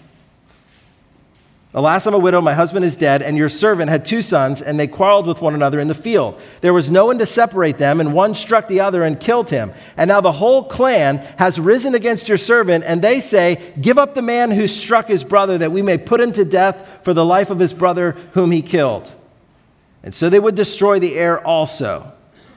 Alas, 1.74 2.06
I'm 2.06 2.14
a 2.14 2.18
widow, 2.18 2.40
my 2.40 2.52
husband 2.54 2.84
is 2.84 2.96
dead, 2.96 3.22
and 3.22 3.36
your 3.36 3.48
servant 3.48 3.88
had 3.88 4.04
two 4.04 4.20
sons, 4.20 4.60
and 4.60 4.78
they 4.78 4.86
quarreled 4.86 5.26
with 5.26 5.40
one 5.40 5.54
another 5.54 5.78
in 5.78 5.88
the 5.88 5.94
field. 5.94 6.40
There 6.60 6.74
was 6.74 6.90
no 6.90 7.06
one 7.06 7.18
to 7.18 7.26
separate 7.26 7.78
them, 7.78 8.00
and 8.00 8.12
one 8.12 8.34
struck 8.34 8.68
the 8.68 8.80
other 8.80 9.02
and 9.02 9.18
killed 9.18 9.48
him. 9.48 9.72
And 9.96 10.08
now 10.08 10.20
the 10.20 10.32
whole 10.32 10.64
clan 10.64 11.18
has 11.38 11.58
risen 11.58 11.94
against 11.94 12.28
your 12.28 12.36
servant, 12.36 12.84
and 12.86 13.00
they 13.00 13.20
say, 13.20 13.74
Give 13.80 13.96
up 13.96 14.14
the 14.14 14.22
man 14.22 14.50
who 14.50 14.66
struck 14.66 15.08
his 15.08 15.24
brother, 15.24 15.56
that 15.58 15.72
we 15.72 15.82
may 15.82 15.98
put 15.98 16.20
him 16.20 16.32
to 16.32 16.44
death 16.44 16.86
for 17.04 17.14
the 17.14 17.24
life 17.24 17.50
of 17.50 17.58
his 17.58 17.72
brother 17.72 18.12
whom 18.32 18.50
he 18.50 18.60
killed. 18.60 19.10
And 20.02 20.14
so 20.14 20.28
they 20.28 20.40
would 20.40 20.54
destroy 20.54 20.98
the 20.98 21.14
heir 21.14 21.44
also. 21.46 22.12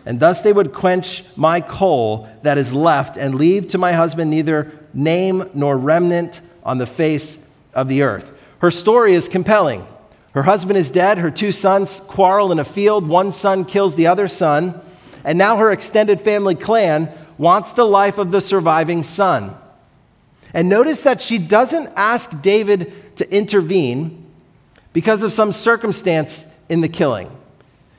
And 0.06 0.20
thus 0.20 0.42
they 0.42 0.54
would 0.54 0.74
quench 0.74 1.24
my 1.36 1.62
coal 1.62 2.30
that 2.44 2.58
is 2.58 2.74
left, 2.74 3.18
and 3.18 3.36
leave 3.36 3.68
to 3.70 3.78
my 3.78 3.94
husband 3.94 4.30
neither 4.30 4.72
name 4.94 5.50
nor 5.54 5.78
remnant 5.78 6.42
on 6.64 6.78
the 6.78 6.88
face 6.88 7.48
of 7.74 7.88
the 7.88 8.04
earth. 8.04 8.32
Her 8.60 8.72
story 8.72 9.14
is 9.14 9.30
compelling. 9.30 9.86
Her 10.34 10.44
husband 10.44 10.78
is 10.78 10.92
dead, 10.92 11.18
her 11.18 11.32
two 11.32 11.52
sons 11.52 12.02
quarrel 12.02 12.52
in 12.52 12.60
a 12.60 12.66
field, 12.66 13.08
one 13.08 13.32
son 13.32 13.66
kills 13.66 13.96
the 13.96 14.08
other 14.08 14.28
son, 14.28 14.80
and 15.24 15.38
now 15.38 15.58
her 15.58 15.72
extended 15.72 16.22
family 16.22 16.56
clan 16.56 17.10
wants 17.38 17.74
the 17.74 17.86
life 17.86 18.18
of 18.18 18.32
the 18.32 18.42
surviving 18.42 19.02
son. 19.02 19.56
And 20.54 20.70
notice 20.70 21.02
that 21.02 21.22
she 21.22 21.38
doesn't 21.38 21.90
ask 21.96 22.42
David 22.42 23.18
to 23.18 23.36
intervene 23.36 24.26
because 24.94 25.24
of 25.24 25.34
some 25.34 25.52
circumstance 25.52 26.54
in 26.70 26.82
the 26.82 26.90
killing. 26.90 27.30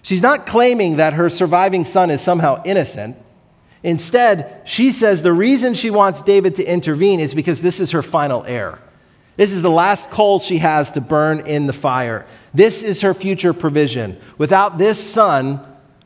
She's 0.03 0.23
not 0.23 0.47
claiming 0.47 0.97
that 0.97 1.15
her 1.15 1.29
surviving 1.29 1.85
son 1.85 2.11
is 2.11 2.21
somehow 2.21 2.63
innocent. 2.65 3.17
Instead, 3.83 4.63
she 4.65 4.91
says 4.91 5.23
the 5.23 5.33
reason 5.33 5.75
she 5.75 5.91
wants 5.91 6.23
David 6.23 6.55
to 6.57 6.65
intervene 6.65 7.21
is 7.21 7.35
because 7.35 7.61
this 7.61 7.81
is 7.81 7.91
her 7.91 8.03
final 8.03 8.45
heir. 8.45 8.79
This 9.37 9.53
is 9.53 9.63
the 9.63 9.71
last 9.71 10.11
coal 10.11 10.39
she 10.39 10.59
has 10.59 10.93
to 10.93 11.01
burn 11.01 11.41
in 11.41 11.67
the 11.67 11.73
fire. 11.73 12.27
This 12.55 12.83
is 12.83 13.03
her 13.03 13.15
future 13.15 13.53
provision. 13.53 14.19
Without 14.39 14.79
this 14.79 14.99
son, 14.99 15.61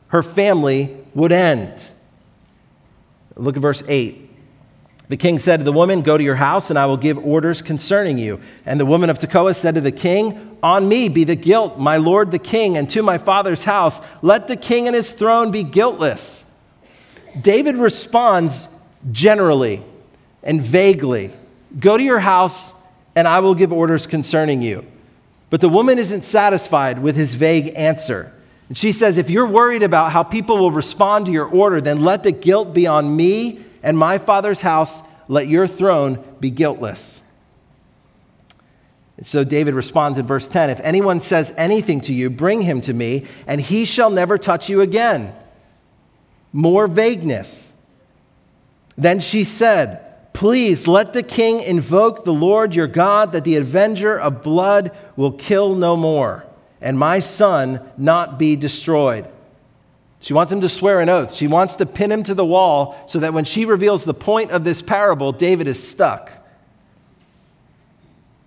her 0.07 0.21
family 0.21 0.97
would 1.13 1.31
end. 1.31 1.91
Look 3.35 3.55
at 3.55 3.61
verse 3.61 3.83
8. 3.87 4.29
The 5.07 5.17
king 5.17 5.39
said 5.39 5.57
to 5.57 5.63
the 5.63 5.71
woman, 5.71 6.01
Go 6.01 6.17
to 6.17 6.23
your 6.23 6.35
house, 6.35 6.69
and 6.69 6.77
I 6.79 6.85
will 6.85 6.97
give 6.97 7.17
orders 7.17 7.61
concerning 7.61 8.17
you. 8.17 8.39
And 8.65 8.79
the 8.79 8.85
woman 8.85 9.09
of 9.09 9.17
Tekoa 9.17 9.55
said 9.55 9.75
to 9.75 9.81
the 9.81 9.91
king, 9.91 10.50
On 10.63 10.87
me 10.87 11.09
be 11.09 11.23
the 11.23 11.35
guilt, 11.35 11.77
my 11.77 11.97
lord 11.97 12.31
the 12.31 12.39
king, 12.39 12.77
and 12.77 12.89
to 12.91 13.01
my 13.01 13.17
father's 13.17 13.63
house. 13.63 13.99
Let 14.21 14.47
the 14.47 14.55
king 14.55 14.87
and 14.87 14.95
his 14.95 15.11
throne 15.11 15.51
be 15.51 15.63
guiltless. 15.63 16.49
David 17.39 17.77
responds 17.77 18.67
generally 19.11 19.81
and 20.43 20.61
vaguely 20.61 21.31
Go 21.79 21.97
to 21.97 22.03
your 22.03 22.19
house 22.19 22.75
and 23.15 23.27
I 23.27 23.39
will 23.39 23.55
give 23.55 23.71
orders 23.71 24.07
concerning 24.07 24.61
you. 24.61 24.85
But 25.49 25.61
the 25.61 25.69
woman 25.69 25.99
isn't 25.99 26.23
satisfied 26.23 26.99
with 26.99 27.15
his 27.15 27.35
vague 27.35 27.73
answer. 27.75 28.33
And 28.67 28.77
she 28.77 28.91
says, 28.91 29.17
If 29.17 29.29
you're 29.29 29.47
worried 29.47 29.83
about 29.83 30.11
how 30.11 30.23
people 30.23 30.57
will 30.57 30.71
respond 30.71 31.25
to 31.25 31.31
your 31.31 31.45
order, 31.45 31.81
then 31.81 32.03
let 32.03 32.23
the 32.23 32.31
guilt 32.31 32.73
be 32.73 32.87
on 32.87 33.15
me 33.15 33.63
and 33.83 33.97
my 33.97 34.17
father's 34.17 34.61
house. 34.61 35.01
Let 35.27 35.47
your 35.47 35.67
throne 35.67 36.23
be 36.39 36.51
guiltless. 36.51 37.21
So 39.23 39.43
David 39.43 39.75
responds 39.75 40.17
in 40.17 40.25
verse 40.25 40.49
10 40.49 40.69
If 40.69 40.79
anyone 40.81 41.19
says 41.19 41.53
anything 41.57 42.01
to 42.01 42.13
you, 42.13 42.29
bring 42.29 42.61
him 42.61 42.81
to 42.81 42.93
me, 42.93 43.25
and 43.45 43.61
he 43.61 43.85
shall 43.85 44.09
never 44.09 44.37
touch 44.37 44.69
you 44.69 44.81
again. 44.81 45.35
More 46.53 46.87
vagueness. 46.87 47.71
Then 48.97 49.19
she 49.19 49.43
said, 49.43 50.07
Please 50.33 50.87
let 50.87 51.13
the 51.13 51.23
king 51.23 51.61
invoke 51.61 52.23
the 52.23 52.33
Lord 52.33 52.73
your 52.73 52.87
God 52.87 53.33
that 53.33 53.43
the 53.43 53.57
avenger 53.57 54.19
of 54.19 54.43
blood 54.43 54.91
will 55.15 55.33
kill 55.33 55.75
no 55.75 55.95
more, 55.95 56.45
and 56.79 56.97
my 56.97 57.19
son 57.19 57.81
not 57.97 58.39
be 58.39 58.55
destroyed. 58.55 59.27
She 60.19 60.33
wants 60.33 60.51
him 60.51 60.61
to 60.61 60.69
swear 60.69 60.99
an 60.99 61.09
oath. 61.09 61.33
She 61.33 61.47
wants 61.47 61.77
to 61.77 61.85
pin 61.85 62.11
him 62.11 62.23
to 62.23 62.35
the 62.35 62.45
wall 62.45 62.95
so 63.07 63.19
that 63.19 63.33
when 63.33 63.43
she 63.43 63.65
reveals 63.65 64.05
the 64.05 64.13
point 64.13 64.51
of 64.51 64.63
this 64.63 64.81
parable, 64.81 65.31
David 65.31 65.67
is 65.67 65.85
stuck. 65.85 66.31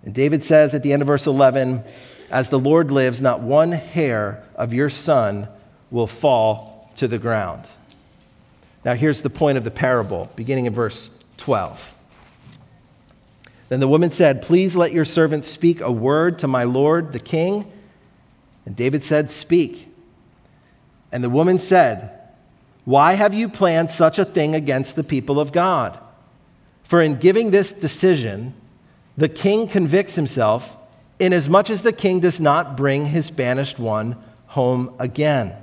And 0.05 0.13
David 0.13 0.43
says 0.43 0.73
at 0.73 0.83
the 0.83 0.93
end 0.93 1.01
of 1.01 1.07
verse 1.07 1.27
11, 1.27 1.83
As 2.29 2.49
the 2.49 2.59
Lord 2.59 2.91
lives, 2.91 3.21
not 3.21 3.41
one 3.41 3.71
hair 3.71 4.43
of 4.55 4.73
your 4.73 4.89
son 4.89 5.47
will 5.91 6.07
fall 6.07 6.91
to 6.95 7.07
the 7.07 7.17
ground. 7.17 7.67
Now, 8.85 8.93
here's 8.93 9.23
the 9.23 9.31
point 9.31 9.57
of 9.57 9.63
the 9.63 9.71
parable, 9.71 10.29
beginning 10.35 10.67
in 10.67 10.73
verse 10.73 11.09
12. 11.37 11.95
Then 13.69 13.79
the 13.79 13.87
woman 13.87 14.11
said, 14.11 14.43
Please 14.43 14.75
let 14.75 14.93
your 14.93 15.05
servant 15.05 15.43
speak 15.43 15.81
a 15.81 15.91
word 15.91 16.39
to 16.39 16.47
my 16.47 16.63
lord 16.63 17.11
the 17.11 17.19
king. 17.19 17.71
And 18.65 18.75
David 18.75 19.03
said, 19.03 19.31
Speak. 19.31 19.91
And 21.11 21.23
the 21.23 21.29
woman 21.31 21.57
said, 21.57 22.11
Why 22.83 23.13
have 23.13 23.33
you 23.33 23.49
planned 23.49 23.89
such 23.89 24.19
a 24.19 24.25
thing 24.25 24.53
against 24.53 24.95
the 24.95 25.03
people 25.03 25.39
of 25.39 25.51
God? 25.51 25.97
For 26.83 27.01
in 27.01 27.15
giving 27.15 27.49
this 27.49 27.71
decision, 27.71 28.53
the 29.17 29.29
king 29.29 29.67
convicts 29.67 30.15
himself, 30.15 30.75
inasmuch 31.19 31.69
as 31.69 31.81
the 31.81 31.93
king 31.93 32.19
does 32.19 32.41
not 32.41 32.75
bring 32.75 33.05
his 33.05 33.31
banished 33.31 33.79
one 33.79 34.17
home 34.47 34.93
again. 34.99 35.55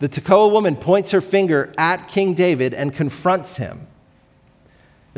The 0.00 0.08
Tekoa 0.08 0.50
woman 0.50 0.76
points 0.76 1.10
her 1.10 1.20
finger 1.20 1.72
at 1.76 2.08
King 2.08 2.34
David 2.34 2.74
and 2.74 2.94
confronts 2.94 3.58
him. 3.58 3.86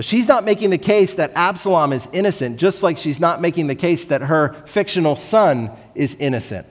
She's 0.00 0.26
not 0.26 0.44
making 0.44 0.70
the 0.70 0.78
case 0.78 1.14
that 1.14 1.32
Absalom 1.34 1.92
is 1.92 2.08
innocent, 2.12 2.58
just 2.58 2.82
like 2.82 2.96
she's 2.98 3.20
not 3.20 3.40
making 3.40 3.66
the 3.66 3.74
case 3.74 4.06
that 4.06 4.22
her 4.22 4.54
fictional 4.66 5.16
son 5.16 5.70
is 5.94 6.14
innocent. 6.16 6.66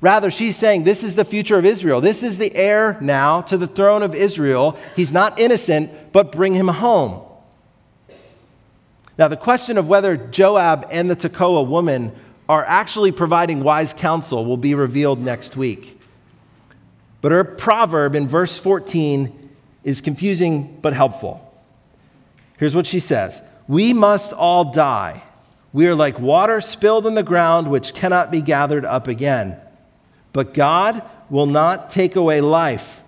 Rather, 0.00 0.30
she's 0.30 0.56
saying 0.56 0.84
this 0.84 1.02
is 1.02 1.14
the 1.16 1.24
future 1.24 1.58
of 1.58 1.64
Israel. 1.64 2.00
This 2.00 2.22
is 2.22 2.38
the 2.38 2.54
heir 2.54 2.98
now 3.00 3.40
to 3.42 3.56
the 3.56 3.66
throne 3.66 4.02
of 4.02 4.14
Israel. 4.14 4.76
He's 4.96 5.12
not 5.12 5.38
innocent, 5.38 6.12
but 6.12 6.32
bring 6.32 6.54
him 6.54 6.68
home. 6.68 7.27
Now, 9.18 9.26
the 9.26 9.36
question 9.36 9.78
of 9.78 9.88
whether 9.88 10.16
Joab 10.16 10.86
and 10.90 11.10
the 11.10 11.16
Tekoa 11.16 11.66
woman 11.66 12.12
are 12.48 12.64
actually 12.64 13.10
providing 13.10 13.64
wise 13.64 13.92
counsel 13.92 14.44
will 14.44 14.56
be 14.56 14.74
revealed 14.74 15.20
next 15.20 15.56
week. 15.56 16.00
But 17.20 17.32
her 17.32 17.42
proverb 17.42 18.14
in 18.14 18.28
verse 18.28 18.58
14 18.58 19.50
is 19.82 20.00
confusing 20.00 20.78
but 20.80 20.94
helpful. 20.94 21.44
Here's 22.58 22.76
what 22.76 22.86
she 22.86 23.00
says 23.00 23.42
We 23.66 23.92
must 23.92 24.32
all 24.32 24.70
die. 24.72 25.24
We 25.72 25.88
are 25.88 25.96
like 25.96 26.18
water 26.18 26.60
spilled 26.60 27.04
on 27.04 27.14
the 27.14 27.22
ground, 27.22 27.68
which 27.68 27.94
cannot 27.94 28.30
be 28.30 28.40
gathered 28.40 28.84
up 28.84 29.08
again. 29.08 29.58
But 30.32 30.54
God 30.54 31.02
will 31.28 31.46
not 31.46 31.90
take 31.90 32.16
away 32.16 32.40
life, 32.40 33.02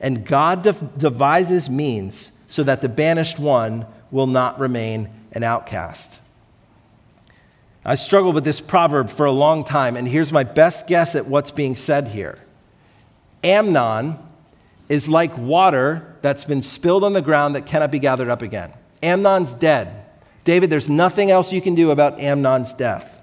and 0.00 0.24
God 0.24 0.62
de- 0.62 0.72
devises 0.72 1.68
means 1.68 2.38
so 2.48 2.62
that 2.62 2.80
the 2.80 2.88
banished 2.88 3.38
one 3.38 3.84
will 4.10 4.26
not 4.26 4.58
remain 4.58 5.10
an 5.36 5.44
outcast. 5.44 6.18
I 7.84 7.94
struggled 7.94 8.34
with 8.34 8.42
this 8.42 8.58
proverb 8.58 9.10
for 9.10 9.26
a 9.26 9.30
long 9.30 9.64
time, 9.64 9.94
and 9.94 10.08
here's 10.08 10.32
my 10.32 10.44
best 10.44 10.86
guess 10.86 11.14
at 11.14 11.26
what's 11.26 11.50
being 11.50 11.76
said 11.76 12.08
here. 12.08 12.38
Amnon 13.44 14.18
is 14.88 15.10
like 15.10 15.36
water 15.36 16.16
that's 16.22 16.44
been 16.44 16.62
spilled 16.62 17.04
on 17.04 17.12
the 17.12 17.20
ground 17.20 17.54
that 17.54 17.66
cannot 17.66 17.90
be 17.90 17.98
gathered 17.98 18.30
up 18.30 18.40
again. 18.40 18.72
Amnon's 19.02 19.54
dead. 19.54 20.06
David, 20.44 20.70
there's 20.70 20.88
nothing 20.88 21.30
else 21.30 21.52
you 21.52 21.60
can 21.60 21.74
do 21.74 21.90
about 21.90 22.18
Amnon's 22.18 22.72
death. 22.72 23.22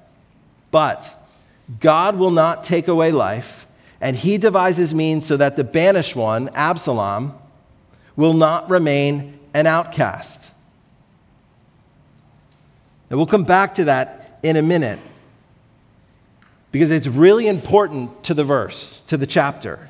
But 0.70 1.16
God 1.80 2.16
will 2.18 2.32
not 2.32 2.64
take 2.64 2.88
away 2.88 3.12
life, 3.12 3.66
and 4.00 4.16
he 4.16 4.38
devises 4.38 4.94
means 4.94 5.26
so 5.26 5.36
that 5.38 5.56
the 5.56 5.64
banished 5.64 6.16
one, 6.16 6.50
Absalom, 6.54 7.34
will 8.16 8.34
not 8.34 8.70
remain 8.70 9.40
an 9.56 9.66
outcast. 9.66 10.52
And 13.14 13.20
we'll 13.20 13.28
come 13.28 13.44
back 13.44 13.76
to 13.76 13.84
that 13.84 14.40
in 14.42 14.56
a 14.56 14.64
minute 14.64 14.98
because 16.72 16.90
it's 16.90 17.06
really 17.06 17.48
important 17.48 18.24
to 18.24 18.34
the 18.34 18.44
verse, 18.44 19.02
to 19.02 19.18
the 19.18 19.28
chapter. 19.28 19.88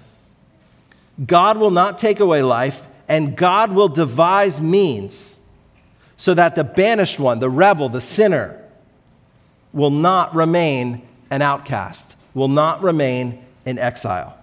God 1.26 1.58
will 1.58 1.72
not 1.72 1.98
take 1.98 2.20
away 2.20 2.42
life, 2.42 2.86
and 3.08 3.38
God 3.38 3.72
will 3.72 3.88
devise 3.88 4.60
means 4.60 5.40
so 6.18 6.34
that 6.34 6.58
the 6.58 6.66
banished 6.66 7.18
one, 7.18 7.40
the 7.40 7.50
rebel, 7.50 7.88
the 7.88 8.02
sinner, 8.02 8.62
will 9.72 9.90
not 9.90 10.36
remain 10.36 11.02
an 11.30 11.42
outcast, 11.42 12.18
will 12.34 12.50
not 12.50 12.84
remain 12.84 13.42
in 13.66 13.80
exile. 13.80 14.38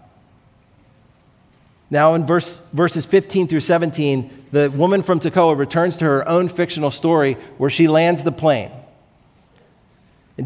Now, 1.90 2.14
in 2.14 2.25
verse, 2.25 2.66
verses 2.72 3.04
15 3.04 3.46
through 3.46 3.60
17, 3.60 4.39
the 4.52 4.71
woman 4.71 5.02
from 5.02 5.21
Tekoa 5.21 5.57
returns 5.57 5.97
to 5.99 6.04
her 6.04 6.28
own 6.28 6.49
fictional 6.49 6.90
story 6.90 7.35
where 7.59 7.71
she 7.71 7.88
lands 7.88 8.25
the 8.25 8.33
plane. 8.33 8.71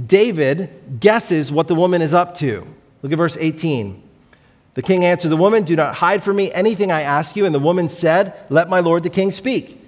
David 0.06 1.00
guesses 1.00 1.52
what 1.52 1.68
the 1.68 1.74
woman 1.74 2.02
is 2.02 2.12
up 2.12 2.34
to. 2.36 2.66
Look 3.02 3.12
at 3.12 3.18
verse 3.18 3.36
18. 3.38 4.02
The 4.74 4.82
king 4.82 5.04
answered 5.04 5.28
the 5.28 5.36
woman, 5.36 5.62
Do 5.62 5.76
not 5.76 5.94
hide 5.94 6.22
from 6.22 6.36
me 6.36 6.52
anything 6.52 6.90
I 6.90 7.02
ask 7.02 7.36
you. 7.36 7.46
And 7.46 7.54
the 7.54 7.60
woman 7.60 7.88
said, 7.88 8.34
Let 8.50 8.68
my 8.68 8.80
lord 8.80 9.04
the 9.04 9.10
king 9.10 9.30
speak. 9.30 9.80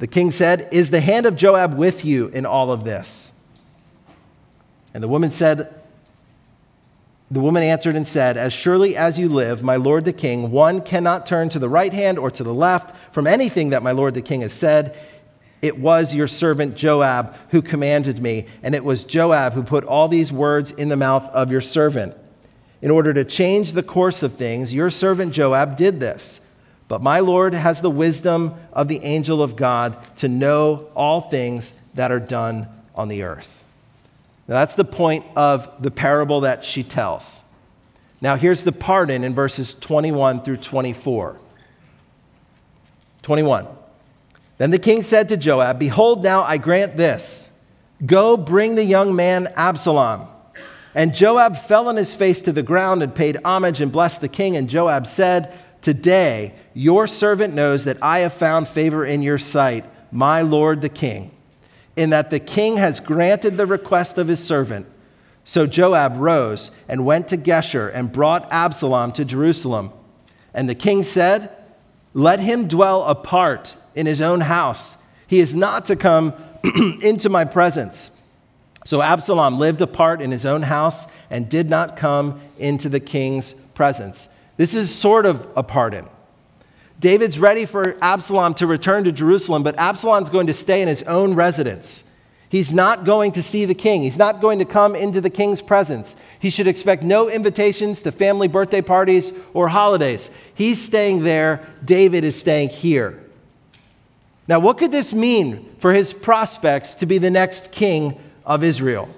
The 0.00 0.06
king 0.06 0.30
said, 0.30 0.68
Is 0.72 0.90
the 0.90 1.00
hand 1.00 1.26
of 1.26 1.36
Joab 1.36 1.74
with 1.74 2.04
you 2.04 2.28
in 2.28 2.44
all 2.44 2.72
of 2.72 2.84
this? 2.84 3.38
And 4.92 5.02
the 5.02 5.08
woman 5.08 5.30
said, 5.30 5.79
the 7.30 7.40
woman 7.40 7.62
answered 7.62 7.94
and 7.94 8.06
said, 8.06 8.36
As 8.36 8.52
surely 8.52 8.96
as 8.96 9.18
you 9.18 9.28
live, 9.28 9.62
my 9.62 9.76
lord 9.76 10.04
the 10.04 10.12
king, 10.12 10.50
one 10.50 10.80
cannot 10.80 11.26
turn 11.26 11.48
to 11.50 11.60
the 11.60 11.68
right 11.68 11.92
hand 11.92 12.18
or 12.18 12.30
to 12.30 12.42
the 12.42 12.54
left 12.54 12.96
from 13.14 13.26
anything 13.26 13.70
that 13.70 13.82
my 13.82 13.92
lord 13.92 14.14
the 14.14 14.22
king 14.22 14.40
has 14.40 14.52
said. 14.52 14.98
It 15.62 15.78
was 15.78 16.14
your 16.14 16.26
servant 16.26 16.74
Joab 16.74 17.36
who 17.50 17.62
commanded 17.62 18.20
me, 18.20 18.46
and 18.62 18.74
it 18.74 18.84
was 18.84 19.04
Joab 19.04 19.52
who 19.52 19.62
put 19.62 19.84
all 19.84 20.08
these 20.08 20.32
words 20.32 20.72
in 20.72 20.88
the 20.88 20.96
mouth 20.96 21.24
of 21.26 21.52
your 21.52 21.60
servant. 21.60 22.16
In 22.82 22.90
order 22.90 23.12
to 23.12 23.24
change 23.24 23.74
the 23.74 23.82
course 23.82 24.22
of 24.22 24.34
things, 24.34 24.72
your 24.72 24.90
servant 24.90 25.34
Joab 25.34 25.76
did 25.76 26.00
this. 26.00 26.40
But 26.88 27.02
my 27.02 27.20
Lord 27.20 27.54
has 27.54 27.82
the 27.82 27.90
wisdom 27.90 28.54
of 28.72 28.88
the 28.88 29.04
angel 29.04 29.42
of 29.42 29.54
God 29.54 30.02
to 30.16 30.28
know 30.28 30.88
all 30.96 31.20
things 31.20 31.78
that 31.94 32.10
are 32.10 32.18
done 32.18 32.66
on 32.94 33.08
the 33.08 33.22
earth. 33.22 33.59
Now, 34.50 34.56
that's 34.56 34.74
the 34.74 34.84
point 34.84 35.24
of 35.36 35.70
the 35.80 35.92
parable 35.92 36.40
that 36.40 36.64
she 36.64 36.82
tells. 36.82 37.44
Now, 38.20 38.34
here's 38.34 38.64
the 38.64 38.72
pardon 38.72 39.22
in 39.22 39.32
verses 39.32 39.74
21 39.74 40.42
through 40.42 40.56
24. 40.56 41.38
21. 43.22 43.68
Then 44.58 44.72
the 44.72 44.80
king 44.80 45.04
said 45.04 45.28
to 45.28 45.36
Joab, 45.36 45.78
Behold, 45.78 46.24
now 46.24 46.42
I 46.42 46.56
grant 46.56 46.96
this 46.96 47.48
go 48.04 48.36
bring 48.36 48.74
the 48.74 48.82
young 48.82 49.14
man 49.14 49.46
Absalom. 49.54 50.26
And 50.96 51.14
Joab 51.14 51.56
fell 51.56 51.86
on 51.86 51.94
his 51.94 52.16
face 52.16 52.42
to 52.42 52.50
the 52.50 52.64
ground 52.64 53.04
and 53.04 53.14
paid 53.14 53.38
homage 53.44 53.80
and 53.80 53.92
blessed 53.92 54.20
the 54.20 54.28
king. 54.28 54.56
And 54.56 54.68
Joab 54.68 55.06
said, 55.06 55.56
Today 55.80 56.56
your 56.74 57.06
servant 57.06 57.54
knows 57.54 57.84
that 57.84 58.02
I 58.02 58.20
have 58.20 58.32
found 58.32 58.66
favor 58.66 59.06
in 59.06 59.22
your 59.22 59.38
sight, 59.38 59.84
my 60.10 60.42
lord 60.42 60.80
the 60.80 60.88
king 60.88 61.30
in 61.96 62.10
that 62.10 62.30
the 62.30 62.40
king 62.40 62.76
has 62.76 63.00
granted 63.00 63.56
the 63.56 63.66
request 63.66 64.18
of 64.18 64.28
his 64.28 64.42
servant. 64.42 64.86
So 65.44 65.66
Joab 65.66 66.16
rose 66.16 66.70
and 66.88 67.04
went 67.04 67.28
to 67.28 67.36
Geshur 67.36 67.90
and 67.92 68.12
brought 68.12 68.50
Absalom 68.52 69.12
to 69.12 69.24
Jerusalem. 69.24 69.92
And 70.54 70.68
the 70.68 70.74
king 70.74 71.02
said, 71.02 71.50
Let 72.14 72.40
him 72.40 72.68
dwell 72.68 73.04
apart 73.04 73.76
in 73.94 74.06
his 74.06 74.20
own 74.20 74.42
house. 74.42 74.96
He 75.26 75.40
is 75.40 75.54
not 75.54 75.86
to 75.86 75.96
come 75.96 76.34
into 77.02 77.28
my 77.28 77.44
presence. 77.44 78.10
So 78.84 79.02
Absalom 79.02 79.58
lived 79.58 79.82
apart 79.82 80.22
in 80.22 80.30
his 80.30 80.46
own 80.46 80.62
house 80.62 81.06
and 81.28 81.48
did 81.48 81.68
not 81.68 81.96
come 81.96 82.40
into 82.58 82.88
the 82.88 83.00
king's 83.00 83.52
presence. 83.52 84.28
This 84.56 84.74
is 84.74 84.94
sort 84.94 85.26
of 85.26 85.46
a 85.56 85.62
pardon. 85.62 86.08
David's 87.00 87.38
ready 87.38 87.64
for 87.64 87.96
Absalom 88.02 88.52
to 88.54 88.66
return 88.66 89.04
to 89.04 89.12
Jerusalem, 89.12 89.62
but 89.62 89.78
Absalom's 89.78 90.28
going 90.28 90.48
to 90.48 90.54
stay 90.54 90.82
in 90.82 90.88
his 90.88 91.02
own 91.04 91.34
residence. 91.34 92.04
He's 92.50 92.74
not 92.74 93.04
going 93.04 93.32
to 93.32 93.42
see 93.42 93.64
the 93.64 93.74
king. 93.74 94.02
He's 94.02 94.18
not 94.18 94.42
going 94.42 94.58
to 94.58 94.66
come 94.66 94.94
into 94.94 95.20
the 95.20 95.30
king's 95.30 95.62
presence. 95.62 96.16
He 96.40 96.50
should 96.50 96.66
expect 96.66 97.02
no 97.02 97.30
invitations 97.30 98.02
to 98.02 98.12
family 98.12 98.48
birthday 98.48 98.82
parties 98.82 99.32
or 99.54 99.68
holidays. 99.68 100.30
He's 100.54 100.82
staying 100.82 101.22
there. 101.22 101.66
David 101.82 102.22
is 102.22 102.38
staying 102.38 102.68
here. 102.68 103.22
Now, 104.46 104.58
what 104.58 104.76
could 104.78 104.90
this 104.90 105.14
mean 105.14 105.74
for 105.78 105.94
his 105.94 106.12
prospects 106.12 106.96
to 106.96 107.06
be 107.06 107.18
the 107.18 107.30
next 107.30 107.72
king 107.72 108.20
of 108.44 108.62
Israel? 108.62 109.08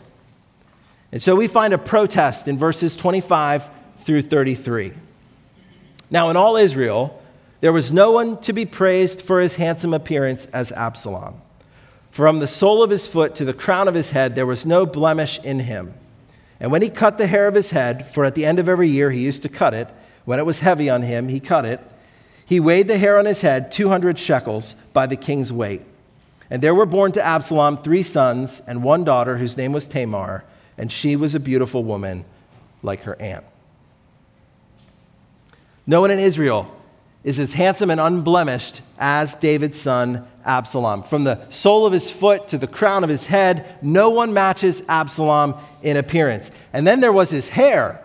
And 1.11 1.23
so 1.23 1.35
we 1.35 1.49
find 1.49 1.75
a 1.75 1.79
protest 1.79 2.47
in 2.47 2.59
verses 2.59 2.97
25 2.97 3.69
through 4.01 4.23
33. 4.23 4.93
Now, 6.11 6.29
in 6.29 6.37
all 6.37 6.57
Israel, 6.57 7.22
there 7.63 7.73
was 7.73 7.93
no 7.93 8.11
one 8.11 8.39
to 8.39 8.53
be 8.53 8.67
praised 8.67 9.23
for 9.23 9.41
his 9.41 9.55
handsome 9.55 9.95
appearance 9.95 10.47
as 10.47 10.73
Absalom. 10.73 11.41
From 12.11 12.41
the 12.41 12.49
sole 12.49 12.83
of 12.83 12.91
his 12.91 13.07
foot 13.07 13.37
to 13.37 13.45
the 13.45 13.55
crown 13.55 13.87
of 13.87 13.95
his 13.95 14.11
head, 14.11 14.35
there 14.35 14.47
was 14.47 14.67
no 14.67 14.85
blemish 14.85 15.39
in 15.45 15.61
him. 15.61 15.95
And 16.59 16.73
when 16.73 16.83
he 16.83 16.89
cut 16.89 17.19
the 17.19 17.29
hair 17.29 17.47
of 17.47 17.55
his 17.55 17.71
head, 17.71 18.13
for 18.13 18.25
at 18.25 18.35
the 18.35 18.45
end 18.45 18.59
of 18.59 18.69
every 18.69 18.89
year 18.89 19.13
he 19.13 19.21
used 19.21 19.45
to 19.45 19.49
cut 19.49 19.75
it, 19.75 19.89
when 20.25 20.41
it 20.41 20.45
was 20.45 20.59
heavy 20.59 20.91
on 20.91 21.03
him, 21.03 21.29
he 21.29 21.39
cut 21.39 21.65
it, 21.65 21.81
he 22.45 22.59
weighed 22.59 22.89
the 22.89 22.99
hair 22.99 23.17
on 23.17 23.27
his 23.27 23.43
head 23.43 23.71
200 23.71 24.19
shekels 24.19 24.75
by 24.93 25.07
the 25.07 25.15
king's 25.15 25.53
weight. 25.53 25.83
And 26.51 26.63
there 26.63 26.75
were 26.75 26.85
born 26.85 27.13
to 27.13 27.25
Absalom 27.25 27.79
three 27.79 28.03
sons 28.03 28.61
and 28.67 28.83
one 28.83 29.05
daughter 29.05 29.39
whose 29.39 29.57
name 29.57 29.73
was 29.73 29.87
Tamar, 29.87 30.43
and 30.77 30.91
she 30.91 31.15
was 31.15 31.37
a 31.37 31.41
beautiful 31.41 31.85
woman 31.85 32.25
like 32.83 33.03
her 33.03 33.15
aunt. 33.23 33.45
No 35.87 36.01
one 36.01 36.11
in 36.11 36.19
Israel 36.19 36.82
is 37.25 37.39
as 37.39 37.53
handsome 37.53 37.91
and 37.91 38.01
unblemished 38.01 38.83
as 38.99 39.35
David's 39.37 39.81
son 39.81 40.27
Absalom. 40.45 41.05
From 41.05 41.25
the 41.25 41.41
sole 41.51 41.87
of 41.87 41.93
his 41.93 42.11
foot 42.11 42.49
to 42.49 42.59
the 42.59 42.67
crown 42.67 43.05
of 43.05 43.11
his 43.11 43.27
head, 43.27 43.79
no 43.81 44.11
one 44.11 44.35
matches 44.35 44.83
Absalom 44.89 45.55
in 45.83 45.97
appearance. 45.97 46.51
And 46.73 46.87
then 46.87 47.01
there 47.01 47.13
was 47.13 47.31
his 47.31 47.49
hair. 47.49 48.01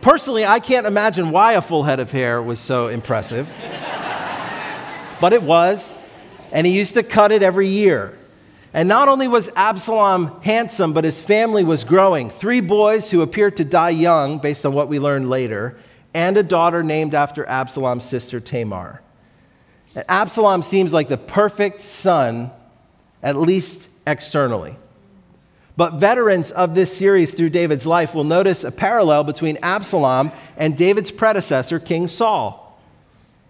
Personally, 0.00 0.46
I 0.46 0.60
can't 0.60 0.86
imagine 0.86 1.32
why 1.32 1.54
a 1.54 1.60
full 1.60 1.82
head 1.82 1.98
of 1.98 2.12
hair 2.12 2.40
was 2.40 2.60
so 2.60 2.86
impressive. 2.86 3.52
but 5.20 5.32
it 5.32 5.42
was, 5.42 5.98
and 6.52 6.64
he 6.64 6.72
used 6.72 6.94
to 6.94 7.02
cut 7.02 7.32
it 7.32 7.42
every 7.42 7.66
year. 7.66 8.16
And 8.72 8.88
not 8.88 9.08
only 9.08 9.26
was 9.26 9.50
Absalom 9.56 10.40
handsome, 10.42 10.92
but 10.92 11.02
his 11.02 11.20
family 11.20 11.64
was 11.64 11.82
growing. 11.82 12.30
Three 12.30 12.60
boys 12.60 13.10
who 13.10 13.22
appeared 13.22 13.56
to 13.56 13.64
die 13.64 13.90
young, 13.90 14.38
based 14.38 14.64
on 14.64 14.72
what 14.72 14.88
we 14.88 15.00
learned 15.00 15.28
later 15.28 15.76
and 16.18 16.36
a 16.36 16.42
daughter 16.42 16.82
named 16.82 17.14
after 17.14 17.46
Absalom's 17.46 18.02
sister 18.02 18.40
Tamar. 18.40 19.00
And 19.94 20.04
Absalom 20.08 20.62
seems 20.62 20.92
like 20.92 21.06
the 21.06 21.16
perfect 21.16 21.80
son, 21.80 22.50
at 23.22 23.36
least 23.36 23.88
externally. 24.04 24.74
But 25.76 25.94
veterans 25.94 26.50
of 26.50 26.74
this 26.74 26.94
series 26.94 27.34
through 27.34 27.50
David's 27.50 27.86
life 27.86 28.16
will 28.16 28.24
notice 28.24 28.64
a 28.64 28.72
parallel 28.72 29.22
between 29.22 29.58
Absalom 29.62 30.32
and 30.56 30.76
David's 30.76 31.12
predecessor, 31.12 31.78
King 31.78 32.08
Saul. 32.08 32.76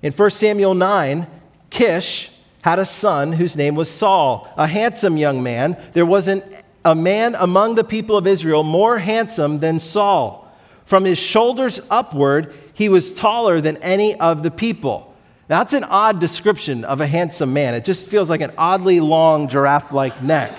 In 0.03 0.13
1 0.13 0.31
Samuel 0.33 0.75
9, 0.75 1.27
Kish 1.71 2.31
had 2.61 2.79
a 2.79 2.85
son 2.85 3.33
whose 3.33 3.57
name 3.57 3.77
was 3.77 3.91
Saul, 3.91 4.47
a 4.59 4.67
handsome 4.67 5.17
young 5.17 5.43
man. 5.43 5.75
There 5.95 6.05
wasn't 6.05 6.45
a 6.85 6.95
man 6.95 7.35
among 7.39 7.77
the 7.77 7.85
people 7.85 8.19
of 8.19 8.27
Israel 8.27 8.63
more 8.63 8.99
handsome 8.99 9.61
than 9.61 9.81
Saul. 9.81 10.48
From 10.89 11.05
his 11.05 11.19
shoulders 11.19 11.83
upward, 11.91 12.55
he 12.73 12.89
was 12.89 13.13
taller 13.13 13.61
than 13.61 13.77
any 13.83 14.19
of 14.19 14.43
the 14.43 14.51
people. 14.51 15.15
That's 15.47 15.75
an 15.75 15.85
odd 15.85 16.19
description 16.19 16.83
of 16.83 17.03
a 17.03 17.07
handsome 17.07 17.53
man. 17.53 17.75
It 17.75 17.85
just 17.85 18.09
feels 18.09 18.31
like 18.31 18.41
an 18.41 18.53
oddly 18.57 18.99
long 18.99 19.49
giraffe 19.49 19.93
like 19.93 20.23
neck. 20.23 20.57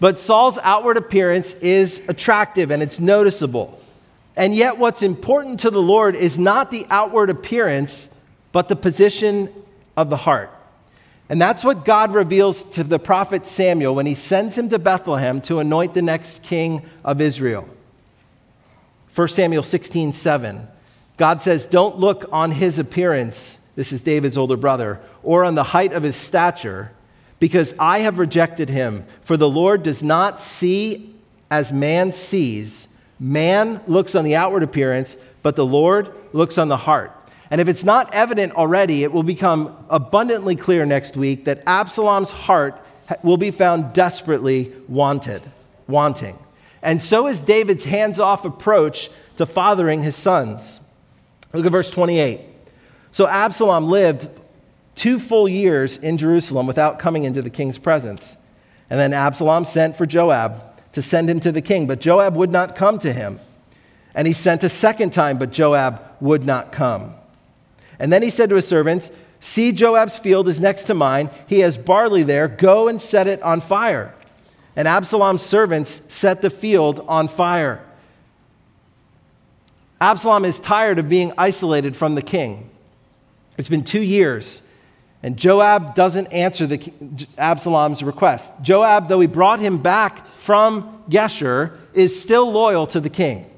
but 0.00 0.18
Saul's 0.18 0.58
outward 0.64 0.96
appearance 0.96 1.54
is 1.54 2.02
attractive 2.08 2.72
and 2.72 2.82
it's 2.82 2.98
noticeable. 2.98 3.80
And 4.34 4.52
yet, 4.52 4.76
what's 4.76 5.04
important 5.04 5.60
to 5.60 5.70
the 5.70 5.80
Lord 5.80 6.16
is 6.16 6.36
not 6.36 6.72
the 6.72 6.84
outward 6.90 7.30
appearance, 7.30 8.12
but 8.50 8.66
the 8.66 8.74
position 8.74 9.52
of 9.96 10.10
the 10.10 10.16
heart. 10.16 10.50
And 11.28 11.40
that's 11.40 11.62
what 11.62 11.84
God 11.84 12.12
reveals 12.12 12.64
to 12.72 12.82
the 12.82 12.98
prophet 12.98 13.46
Samuel 13.46 13.94
when 13.94 14.06
he 14.06 14.16
sends 14.16 14.58
him 14.58 14.68
to 14.70 14.80
Bethlehem 14.80 15.40
to 15.42 15.60
anoint 15.60 15.94
the 15.94 16.02
next 16.02 16.42
king 16.42 16.82
of 17.04 17.20
Israel. 17.20 17.68
1 19.18 19.26
Samuel 19.26 19.64
16, 19.64 20.12
7. 20.12 20.68
God 21.16 21.42
says, 21.42 21.66
Don't 21.66 21.98
look 21.98 22.26
on 22.30 22.52
his 22.52 22.78
appearance, 22.78 23.56
this 23.74 23.92
is 23.92 24.00
David's 24.00 24.38
older 24.38 24.56
brother, 24.56 25.00
or 25.24 25.42
on 25.42 25.56
the 25.56 25.64
height 25.64 25.92
of 25.92 26.04
his 26.04 26.14
stature, 26.14 26.92
because 27.40 27.76
I 27.80 27.98
have 27.98 28.20
rejected 28.20 28.68
him. 28.68 29.04
For 29.22 29.36
the 29.36 29.48
Lord 29.48 29.82
does 29.82 30.04
not 30.04 30.38
see 30.38 31.12
as 31.50 31.72
man 31.72 32.12
sees. 32.12 32.96
Man 33.18 33.80
looks 33.88 34.14
on 34.14 34.22
the 34.22 34.36
outward 34.36 34.62
appearance, 34.62 35.16
but 35.42 35.56
the 35.56 35.66
Lord 35.66 36.14
looks 36.32 36.56
on 36.56 36.68
the 36.68 36.76
heart. 36.76 37.10
And 37.50 37.60
if 37.60 37.66
it's 37.66 37.82
not 37.82 38.14
evident 38.14 38.52
already, 38.52 39.02
it 39.02 39.10
will 39.10 39.24
become 39.24 39.76
abundantly 39.90 40.54
clear 40.54 40.86
next 40.86 41.16
week 41.16 41.46
that 41.46 41.64
Absalom's 41.66 42.30
heart 42.30 42.80
will 43.24 43.36
be 43.36 43.50
found 43.50 43.94
desperately 43.94 44.72
wanted, 44.86 45.42
wanting 45.88 46.38
and 46.82 47.02
so 47.02 47.26
is 47.26 47.42
David's 47.42 47.84
hands 47.84 48.20
off 48.20 48.44
approach 48.44 49.10
to 49.36 49.46
fathering 49.46 50.02
his 50.02 50.16
sons. 50.16 50.80
Look 51.52 51.66
at 51.66 51.72
verse 51.72 51.90
28. 51.90 52.40
So 53.10 53.26
Absalom 53.26 53.88
lived 53.88 54.28
two 54.94 55.18
full 55.18 55.48
years 55.48 55.98
in 55.98 56.18
Jerusalem 56.18 56.66
without 56.66 56.98
coming 56.98 57.24
into 57.24 57.42
the 57.42 57.50
king's 57.50 57.78
presence. 57.78 58.36
And 58.90 58.98
then 58.98 59.12
Absalom 59.12 59.64
sent 59.64 59.96
for 59.96 60.06
Joab 60.06 60.62
to 60.92 61.02
send 61.02 61.28
him 61.28 61.40
to 61.40 61.52
the 61.52 61.62
king, 61.62 61.86
but 61.86 62.00
Joab 62.00 62.36
would 62.36 62.50
not 62.50 62.74
come 62.74 62.98
to 62.98 63.12
him. 63.12 63.40
And 64.14 64.26
he 64.26 64.32
sent 64.32 64.64
a 64.64 64.68
second 64.68 65.12
time, 65.12 65.38
but 65.38 65.52
Joab 65.52 66.00
would 66.20 66.44
not 66.44 66.72
come. 66.72 67.14
And 67.98 68.12
then 68.12 68.22
he 68.22 68.30
said 68.30 68.50
to 68.50 68.56
his 68.56 68.66
servants, 68.66 69.12
See, 69.40 69.70
Joab's 69.70 70.18
field 70.18 70.48
is 70.48 70.60
next 70.60 70.84
to 70.84 70.94
mine. 70.94 71.30
He 71.46 71.60
has 71.60 71.76
barley 71.76 72.24
there. 72.24 72.48
Go 72.48 72.88
and 72.88 73.00
set 73.00 73.28
it 73.28 73.40
on 73.42 73.60
fire 73.60 74.12
and 74.78 74.86
Absalom's 74.86 75.42
servants 75.42 76.14
set 76.14 76.40
the 76.40 76.50
field 76.50 77.04
on 77.08 77.26
fire. 77.26 77.84
Absalom 80.00 80.44
is 80.44 80.60
tired 80.60 81.00
of 81.00 81.08
being 81.08 81.32
isolated 81.36 81.96
from 81.96 82.14
the 82.14 82.22
king. 82.22 82.70
It's 83.58 83.68
been 83.68 83.82
two 83.82 84.00
years, 84.00 84.62
and 85.20 85.36
Joab 85.36 85.96
doesn't 85.96 86.28
answer 86.28 86.64
the, 86.68 86.92
Absalom's 87.36 88.04
request. 88.04 88.54
Joab, 88.62 89.08
though 89.08 89.18
he 89.18 89.26
brought 89.26 89.58
him 89.58 89.78
back 89.78 90.24
from 90.36 91.02
Geshur, 91.10 91.76
is 91.92 92.22
still 92.22 92.52
loyal 92.52 92.86
to 92.86 93.00
the 93.00 93.10
king. 93.10 93.50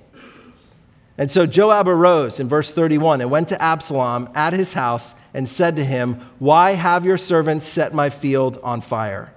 And 1.18 1.30
so 1.30 1.44
Joab 1.44 1.87
arose 1.87 2.40
in 2.40 2.48
verse 2.48 2.72
31 2.72 3.20
and 3.20 3.30
went 3.30 3.48
to 3.48 3.62
Absalom 3.62 4.30
at 4.35 4.54
his 4.54 4.72
house 4.72 5.14
and 5.35 5.46
said 5.46 5.76
to 5.76 5.85
him, 5.85 6.14
Why 6.38 6.70
have 6.70 7.04
your 7.04 7.18
servants 7.18 7.66
set 7.66 7.92
my 7.92 8.09
field 8.09 8.59
on 8.62 8.80
fire? 8.80 9.35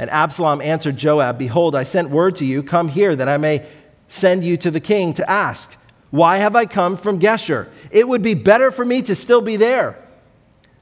And 0.00 0.08
Absalom 0.08 0.62
answered 0.62 0.96
Joab, 0.96 1.36
Behold, 1.36 1.76
I 1.76 1.82
sent 1.82 2.08
word 2.08 2.36
to 2.36 2.46
you, 2.46 2.62
Come 2.62 2.88
here, 2.88 3.14
that 3.14 3.28
I 3.28 3.36
may 3.36 3.66
send 4.08 4.42
you 4.42 4.56
to 4.56 4.70
the 4.70 4.80
king 4.80 5.12
to 5.12 5.30
ask, 5.30 5.76
Why 6.08 6.38
have 6.38 6.56
I 6.56 6.64
come 6.64 6.96
from 6.96 7.20
Geshur? 7.20 7.68
It 7.90 8.08
would 8.08 8.22
be 8.22 8.32
better 8.32 8.70
for 8.70 8.82
me 8.82 9.02
to 9.02 9.14
still 9.14 9.42
be 9.42 9.56
there. 9.56 10.02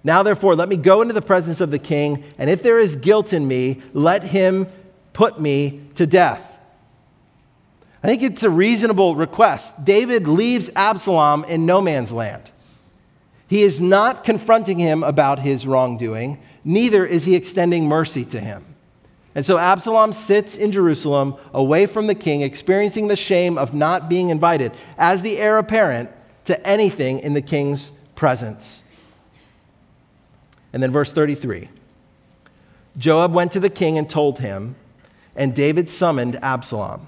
Now, 0.04 0.22
therefore, 0.22 0.54
let 0.54 0.68
me 0.68 0.76
go 0.76 1.02
into 1.02 1.14
the 1.14 1.20
presence 1.20 1.60
of 1.60 1.72
the 1.72 1.80
king, 1.80 2.22
and 2.38 2.48
if 2.48 2.62
there 2.62 2.78
is 2.78 2.94
guilt 2.94 3.32
in 3.32 3.48
me, 3.48 3.82
let 3.92 4.22
him 4.22 4.68
put 5.14 5.40
me 5.40 5.80
to 5.96 6.06
death. 6.06 6.56
I 8.04 8.06
think 8.06 8.22
it's 8.22 8.44
a 8.44 8.50
reasonable 8.50 9.16
request. 9.16 9.84
David 9.84 10.28
leaves 10.28 10.70
Absalom 10.76 11.42
in 11.42 11.66
no 11.66 11.80
man's 11.80 12.12
land. 12.12 12.44
He 13.48 13.64
is 13.64 13.80
not 13.80 14.22
confronting 14.22 14.78
him 14.78 15.02
about 15.02 15.40
his 15.40 15.66
wrongdoing, 15.66 16.40
neither 16.62 17.04
is 17.04 17.24
he 17.24 17.34
extending 17.34 17.88
mercy 17.88 18.24
to 18.26 18.38
him. 18.38 18.64
And 19.38 19.46
so 19.46 19.56
Absalom 19.56 20.12
sits 20.12 20.58
in 20.58 20.72
Jerusalem 20.72 21.36
away 21.54 21.86
from 21.86 22.08
the 22.08 22.14
king, 22.16 22.42
experiencing 22.42 23.06
the 23.06 23.14
shame 23.14 23.56
of 23.56 23.72
not 23.72 24.08
being 24.08 24.30
invited 24.30 24.72
as 24.98 25.22
the 25.22 25.38
heir 25.38 25.58
apparent 25.58 26.10
to 26.46 26.66
anything 26.66 27.20
in 27.20 27.34
the 27.34 27.40
king's 27.40 27.90
presence. 28.16 28.82
And 30.72 30.82
then 30.82 30.90
verse 30.90 31.12
33 31.12 31.68
Joab 32.96 33.32
went 33.32 33.52
to 33.52 33.60
the 33.60 33.70
king 33.70 33.96
and 33.96 34.10
told 34.10 34.40
him, 34.40 34.74
and 35.36 35.54
David 35.54 35.88
summoned 35.88 36.42
Absalom. 36.42 37.06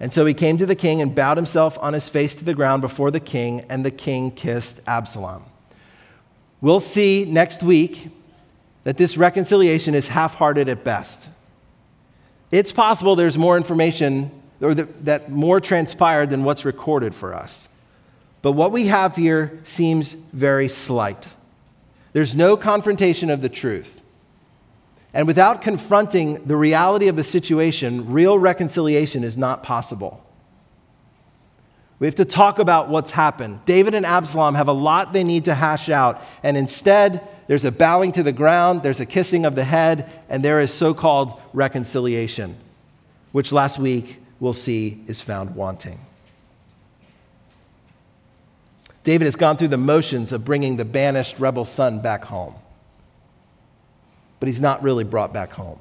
And 0.00 0.12
so 0.12 0.26
he 0.26 0.34
came 0.34 0.56
to 0.56 0.66
the 0.66 0.74
king 0.74 1.00
and 1.00 1.14
bowed 1.14 1.36
himself 1.36 1.78
on 1.80 1.92
his 1.92 2.08
face 2.08 2.34
to 2.34 2.44
the 2.44 2.54
ground 2.54 2.82
before 2.82 3.12
the 3.12 3.20
king, 3.20 3.64
and 3.68 3.84
the 3.84 3.92
king 3.92 4.32
kissed 4.32 4.80
Absalom. 4.88 5.44
We'll 6.60 6.80
see 6.80 7.24
next 7.24 7.62
week 7.62 8.10
that 8.86 8.96
this 8.96 9.16
reconciliation 9.16 9.96
is 9.96 10.06
half 10.06 10.36
hearted 10.36 10.68
at 10.68 10.84
best. 10.84 11.28
It's 12.52 12.70
possible 12.70 13.16
there's 13.16 13.36
more 13.36 13.56
information 13.56 14.30
or 14.60 14.76
that, 14.76 15.04
that 15.04 15.28
more 15.28 15.60
transpired 15.60 16.30
than 16.30 16.44
what's 16.44 16.64
recorded 16.64 17.12
for 17.12 17.34
us. 17.34 17.68
But 18.42 18.52
what 18.52 18.70
we 18.70 18.86
have 18.86 19.16
here 19.16 19.58
seems 19.64 20.12
very 20.12 20.68
slight. 20.68 21.26
There's 22.12 22.36
no 22.36 22.56
confrontation 22.56 23.28
of 23.28 23.40
the 23.40 23.48
truth. 23.48 24.02
And 25.12 25.26
without 25.26 25.62
confronting 25.62 26.44
the 26.44 26.56
reality 26.56 27.08
of 27.08 27.16
the 27.16 27.24
situation, 27.24 28.12
real 28.12 28.38
reconciliation 28.38 29.24
is 29.24 29.36
not 29.36 29.64
possible. 29.64 30.24
We 31.98 32.06
have 32.06 32.14
to 32.14 32.24
talk 32.24 32.60
about 32.60 32.88
what's 32.88 33.10
happened. 33.10 33.64
David 33.64 33.94
and 33.94 34.06
Absalom 34.06 34.54
have 34.54 34.68
a 34.68 34.72
lot 34.72 35.12
they 35.12 35.24
need 35.24 35.46
to 35.46 35.56
hash 35.56 35.88
out, 35.88 36.22
and 36.44 36.56
instead, 36.56 37.26
there's 37.46 37.64
a 37.64 37.72
bowing 37.72 38.12
to 38.12 38.22
the 38.22 38.32
ground, 38.32 38.82
there's 38.82 39.00
a 39.00 39.06
kissing 39.06 39.44
of 39.44 39.54
the 39.54 39.64
head, 39.64 40.10
and 40.28 40.42
there 40.42 40.60
is 40.60 40.72
so 40.72 40.94
called 40.94 41.40
reconciliation, 41.52 42.56
which 43.32 43.52
last 43.52 43.78
week 43.78 44.18
we'll 44.40 44.52
see 44.52 45.02
is 45.06 45.20
found 45.20 45.54
wanting. 45.54 45.98
David 49.04 49.24
has 49.26 49.36
gone 49.36 49.56
through 49.56 49.68
the 49.68 49.76
motions 49.76 50.32
of 50.32 50.44
bringing 50.44 50.76
the 50.76 50.84
banished 50.84 51.38
rebel 51.38 51.64
son 51.64 52.00
back 52.00 52.24
home 52.24 52.54
but 54.38 54.48
he's 54.48 54.60
not 54.60 54.82
really 54.82 55.04
brought 55.04 55.32
back 55.32 55.52
home. 55.52 55.78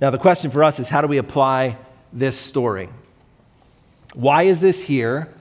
Now, 0.00 0.10
the 0.10 0.18
question 0.18 0.50
for 0.50 0.62
us 0.62 0.78
is 0.78 0.88
how 0.88 1.00
do 1.00 1.08
we 1.08 1.18
apply 1.18 1.76
this 2.12 2.38
story? 2.38 2.88
Why 4.14 4.44
is 4.44 4.60
this 4.60 4.82
here? 4.82 5.32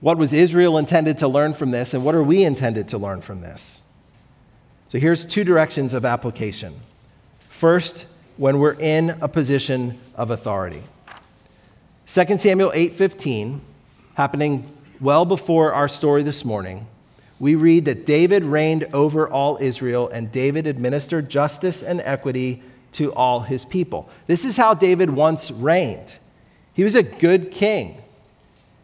What 0.00 0.16
was 0.16 0.32
Israel 0.32 0.78
intended 0.78 1.18
to 1.18 1.28
learn 1.28 1.52
from 1.52 1.70
this, 1.70 1.92
and 1.92 2.04
what 2.04 2.14
are 2.14 2.22
we 2.22 2.42
intended 2.42 2.88
to 2.88 2.98
learn 2.98 3.20
from 3.20 3.42
this? 3.42 3.82
So 4.88 4.98
here's 4.98 5.26
two 5.26 5.44
directions 5.44 5.92
of 5.92 6.04
application. 6.04 6.74
First, 7.48 8.06
when 8.38 8.58
we're 8.58 8.76
in 8.80 9.10
a 9.20 9.28
position 9.28 10.00
of 10.14 10.30
authority. 10.30 10.82
2 12.06 12.38
Samuel 12.38 12.72
8:15, 12.74 13.60
happening 14.14 14.66
well 15.00 15.26
before 15.26 15.74
our 15.74 15.88
story 15.88 16.22
this 16.22 16.44
morning, 16.44 16.86
we 17.38 17.54
read 17.54 17.84
that 17.84 18.06
David 18.06 18.42
reigned 18.42 18.86
over 18.94 19.28
all 19.28 19.58
Israel, 19.60 20.08
and 20.08 20.32
David 20.32 20.66
administered 20.66 21.28
justice 21.28 21.82
and 21.82 22.00
equity 22.00 22.62
to 22.92 23.12
all 23.12 23.40
his 23.40 23.66
people. 23.66 24.08
This 24.26 24.46
is 24.46 24.56
how 24.56 24.72
David 24.72 25.10
once 25.10 25.50
reigned. 25.50 26.18
He 26.72 26.84
was 26.84 26.94
a 26.94 27.02
good 27.02 27.50
king. 27.50 28.02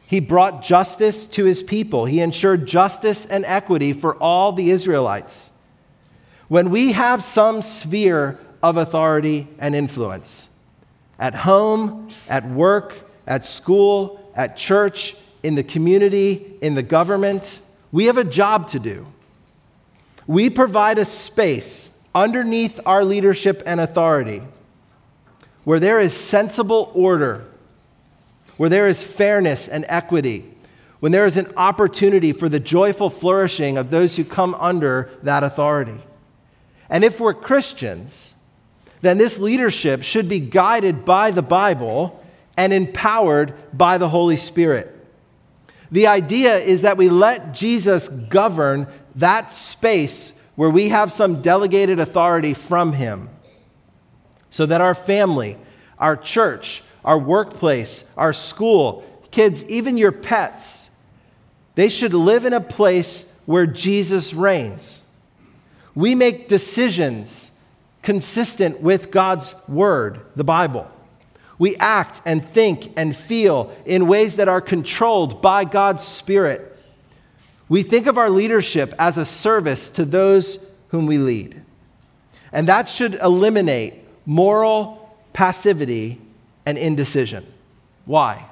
He 0.07 0.21
brought 0.21 0.63
justice 0.63 1.27
to 1.29 1.45
his 1.45 1.63
people, 1.63 2.05
he 2.05 2.21
ensured 2.21 2.67
justice 2.67 3.27
and 3.27 3.45
equity 3.45 3.93
for 3.93 4.15
all 4.17 4.53
the 4.53 4.71
Israelites. 4.71 5.51
When 6.49 6.71
we 6.71 6.93
have 6.93 7.25
some 7.25 7.61
sphere 7.61 8.39
of 8.63 8.77
authority 8.77 9.49
and 9.59 9.75
influence, 9.75 10.49
at 11.19 11.35
home, 11.35 12.11
at 12.29 12.49
work, 12.49 13.11
at 13.27 13.45
school, 13.45 14.31
at 14.35 14.57
church, 14.57 15.17
in 15.43 15.55
the 15.55 15.65
community, 15.65 16.55
in 16.61 16.75
the 16.75 16.83
government, 16.83 17.61
we 17.93 18.05
have 18.07 18.19
a 18.19 18.25
job 18.25 18.69
to 18.69 18.79
do. 18.79 19.07
We 20.27 20.51
provide 20.51 20.99
a 20.99 21.05
space 21.05 21.91
underneath 22.15 22.81
our 22.85 23.05
leadership 23.05 23.63
and 23.67 23.81
authority 23.81 24.43
where 25.65 25.81
there 25.81 26.01
is 26.01 26.15
sensible 26.15 26.91
order, 26.95 27.45
where 28.57 28.69
there 28.69 28.89
is 28.89 29.03
fairness 29.05 29.69
and 29.69 29.85
equity, 29.89 30.45
when 31.01 31.13
there 31.13 31.27
is 31.27 31.37
an 31.37 31.53
opportunity 31.57 32.33
for 32.33 32.49
the 32.49 32.61
joyful 32.61 33.11
flourishing 33.11 33.77
of 33.77 33.91
those 33.91 34.17
who 34.17 34.25
come 34.25 34.55
under 34.55 35.11
that 35.23 35.45
authority. 35.45 36.01
And 36.89 37.05
if 37.05 37.21
we're 37.21 37.35
Christians, 37.35 38.35
then 39.01 39.19
this 39.19 39.39
leadership 39.39 40.03
should 40.03 40.29
be 40.29 40.41
guided 40.41 41.05
by 41.05 41.31
the 41.31 41.43
Bible 41.43 42.25
and 42.57 42.73
empowered 42.73 43.55
by 43.77 43.99
the 43.99 44.09
Holy 44.09 44.37
Spirit. 44.37 44.93
The 45.91 46.07
idea 46.07 46.57
is 46.57 46.83
that 46.83 46.97
we 46.97 47.09
let 47.09 47.53
Jesus 47.53 48.09
govern 48.09 48.89
that 49.17 49.53
space 49.53 50.33
where 50.57 50.71
we 50.71 50.89
have 50.89 51.13
some 51.13 51.43
delegated 51.43 52.01
authority 52.01 52.55
from 52.55 52.95
him. 52.95 53.29
So 54.51 54.65
that 54.67 54.81
our 54.81 54.95
family, 54.95 55.59
our 55.99 56.17
church, 56.17 56.83
our 57.07 57.19
workplace, 57.19 58.11
our 58.17 58.33
school, 58.33 59.05
kids, 59.31 59.65
even 59.67 59.97
your 59.97 60.13
pets, 60.13 60.91
they 61.77 61.89
should 61.89 62.13
live 62.13 62.45
in 62.45 62.53
a 62.53 62.61
place 62.61 63.33
where 63.47 63.67
Jesus 63.67 64.35
reigns. 64.35 65.03
We 65.95 66.15
make 66.15 66.49
decisions 66.49 67.53
consistent 68.03 68.81
with 68.81 69.11
God's 69.11 69.55
word, 69.69 70.21
the 70.35 70.45
Bible. 70.45 70.91
We 71.59 71.77
act 71.77 72.21
and 72.27 72.47
think 72.47 72.93
and 72.97 73.17
feel 73.17 73.75
in 73.87 74.07
ways 74.07 74.37
that 74.37 74.49
are 74.49 74.61
controlled 74.61 75.41
by 75.41 75.65
God's 75.65 76.03
Spirit. 76.03 76.77
We 77.69 77.83
think 77.83 78.07
of 78.07 78.19
our 78.19 78.31
leadership 78.31 78.95
as 78.99 79.17
a 79.17 79.25
service 79.25 79.91
to 79.93 80.05
those 80.05 80.65
whom 80.89 81.07
we 81.07 81.19
lead. 81.19 81.63
And 82.53 82.69
that 82.69 82.89
should 82.89 83.15
eliminate 83.15 83.95
moral 84.25 85.17
passivity 85.33 86.21
and 86.67 86.77
indecision. 86.77 87.47
Why? 88.05 88.45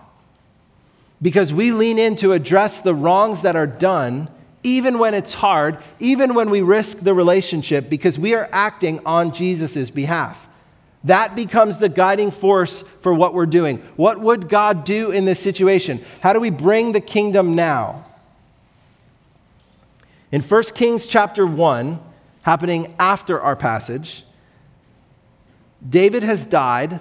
Because 1.20 1.53
we 1.53 1.72
lean 1.72 1.98
in 1.98 2.16
to 2.16 2.33
address 2.33 2.81
the 2.81 2.94
wrongs 2.94 3.42
that 3.42 3.57
are 3.57 3.66
done, 3.66 4.29
even 4.62 4.98
when 4.98 5.12
it's 5.12 5.35
hard, 5.35 5.79
even 5.98 6.35
when 6.35 6.48
we 6.48 6.62
risk 6.62 7.00
the 7.00 7.12
relationship, 7.12 7.90
because 7.90 8.18
we 8.18 8.35
are 8.35 8.48
acting 8.53 9.05
on 9.05 9.33
Jesus' 9.33 9.90
behalf. 9.90 10.48
That 11.05 11.37
becomes 11.37 11.79
the 11.79 11.90
guiding 11.90 12.31
force 12.31 12.83
for 13.03 13.12
what 13.12 13.35
we're 13.35 13.44
doing. 13.44 13.79
What 13.96 14.20
would 14.20 14.48
God 14.48 14.85
do 14.85 15.11
in 15.11 15.27
this 15.27 15.38
situation? 15.38 16.03
How 16.20 16.33
do 16.33 16.40
we 16.40 16.48
bring 16.48 16.92
the 16.92 17.00
kingdom 17.00 17.55
now? 17.55 18.07
In 20.33 20.40
1 20.40 20.62
Kings 20.74 21.07
chapter 21.07 21.46
1, 21.46 22.00
happening 22.42 22.94
after 22.98 23.40
our 23.40 23.55
passage, 23.55 24.24
David 25.88 26.22
has 26.22 26.46
died. 26.46 27.00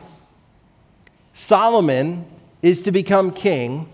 Solomon 1.34 2.26
is 2.62 2.82
to 2.84 2.92
become 2.92 3.32
king. 3.32 3.90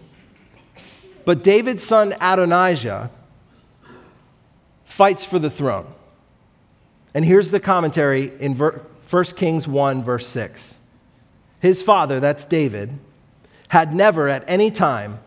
But 1.25 1.43
David's 1.43 1.83
son 1.83 2.13
Adonijah 2.19 3.11
fights 4.85 5.25
for 5.25 5.39
the 5.39 5.49
throne. 5.49 5.87
And 7.13 7.25
here's 7.25 7.51
the 7.51 7.59
commentary 7.59 8.31
in 8.39 8.55
1 8.55 9.23
Kings 9.35 9.67
1, 9.67 10.03
verse 10.03 10.27
6. 10.27 10.79
His 11.59 11.81
father, 11.83 12.19
that's 12.19 12.45
David, 12.45 12.97
had 13.69 13.93
never 13.93 14.27
at 14.27 14.43
any 14.47 14.71
time 14.71 15.19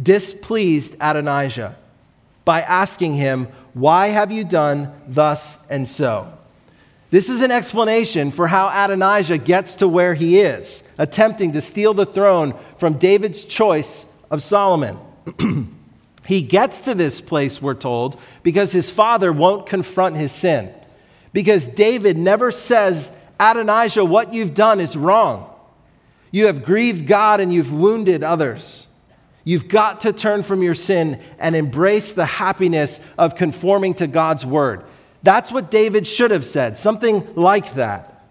displeased 0.00 0.96
Adonijah 1.00 1.76
by 2.44 2.62
asking 2.62 3.14
him, 3.14 3.46
Why 3.74 4.08
have 4.08 4.32
you 4.32 4.44
done 4.44 4.92
thus 5.06 5.66
and 5.68 5.88
so? 5.88 6.32
This 7.10 7.28
is 7.28 7.40
an 7.40 7.50
explanation 7.50 8.30
for 8.30 8.46
how 8.46 8.68
Adonijah 8.68 9.38
gets 9.38 9.76
to 9.76 9.88
where 9.88 10.14
he 10.14 10.38
is, 10.38 10.84
attempting 10.96 11.52
to 11.52 11.60
steal 11.60 11.92
the 11.92 12.06
throne 12.06 12.54
from 12.78 12.98
David's 12.98 13.44
choice 13.44 14.06
of 14.30 14.42
Solomon. 14.42 14.96
he 16.24 16.40
gets 16.40 16.82
to 16.82 16.94
this 16.94 17.20
place, 17.20 17.60
we're 17.60 17.74
told, 17.74 18.20
because 18.44 18.70
his 18.72 18.90
father 18.90 19.32
won't 19.32 19.66
confront 19.66 20.16
his 20.16 20.30
sin. 20.30 20.72
Because 21.32 21.68
David 21.68 22.16
never 22.16 22.52
says, 22.52 23.12
Adonijah, 23.40 24.04
what 24.04 24.32
you've 24.32 24.54
done 24.54 24.78
is 24.78 24.96
wrong. 24.96 25.48
You 26.30 26.46
have 26.46 26.64
grieved 26.64 27.08
God 27.08 27.40
and 27.40 27.52
you've 27.52 27.72
wounded 27.72 28.22
others. 28.22 28.86
You've 29.42 29.68
got 29.68 30.02
to 30.02 30.12
turn 30.12 30.44
from 30.44 30.62
your 30.62 30.74
sin 30.76 31.20
and 31.40 31.56
embrace 31.56 32.12
the 32.12 32.26
happiness 32.26 33.00
of 33.18 33.34
conforming 33.34 33.94
to 33.94 34.06
God's 34.06 34.46
word. 34.46 34.84
That's 35.22 35.52
what 35.52 35.70
David 35.70 36.06
should 36.06 36.30
have 36.30 36.44
said, 36.44 36.78
something 36.78 37.34
like 37.34 37.74
that. 37.74 38.24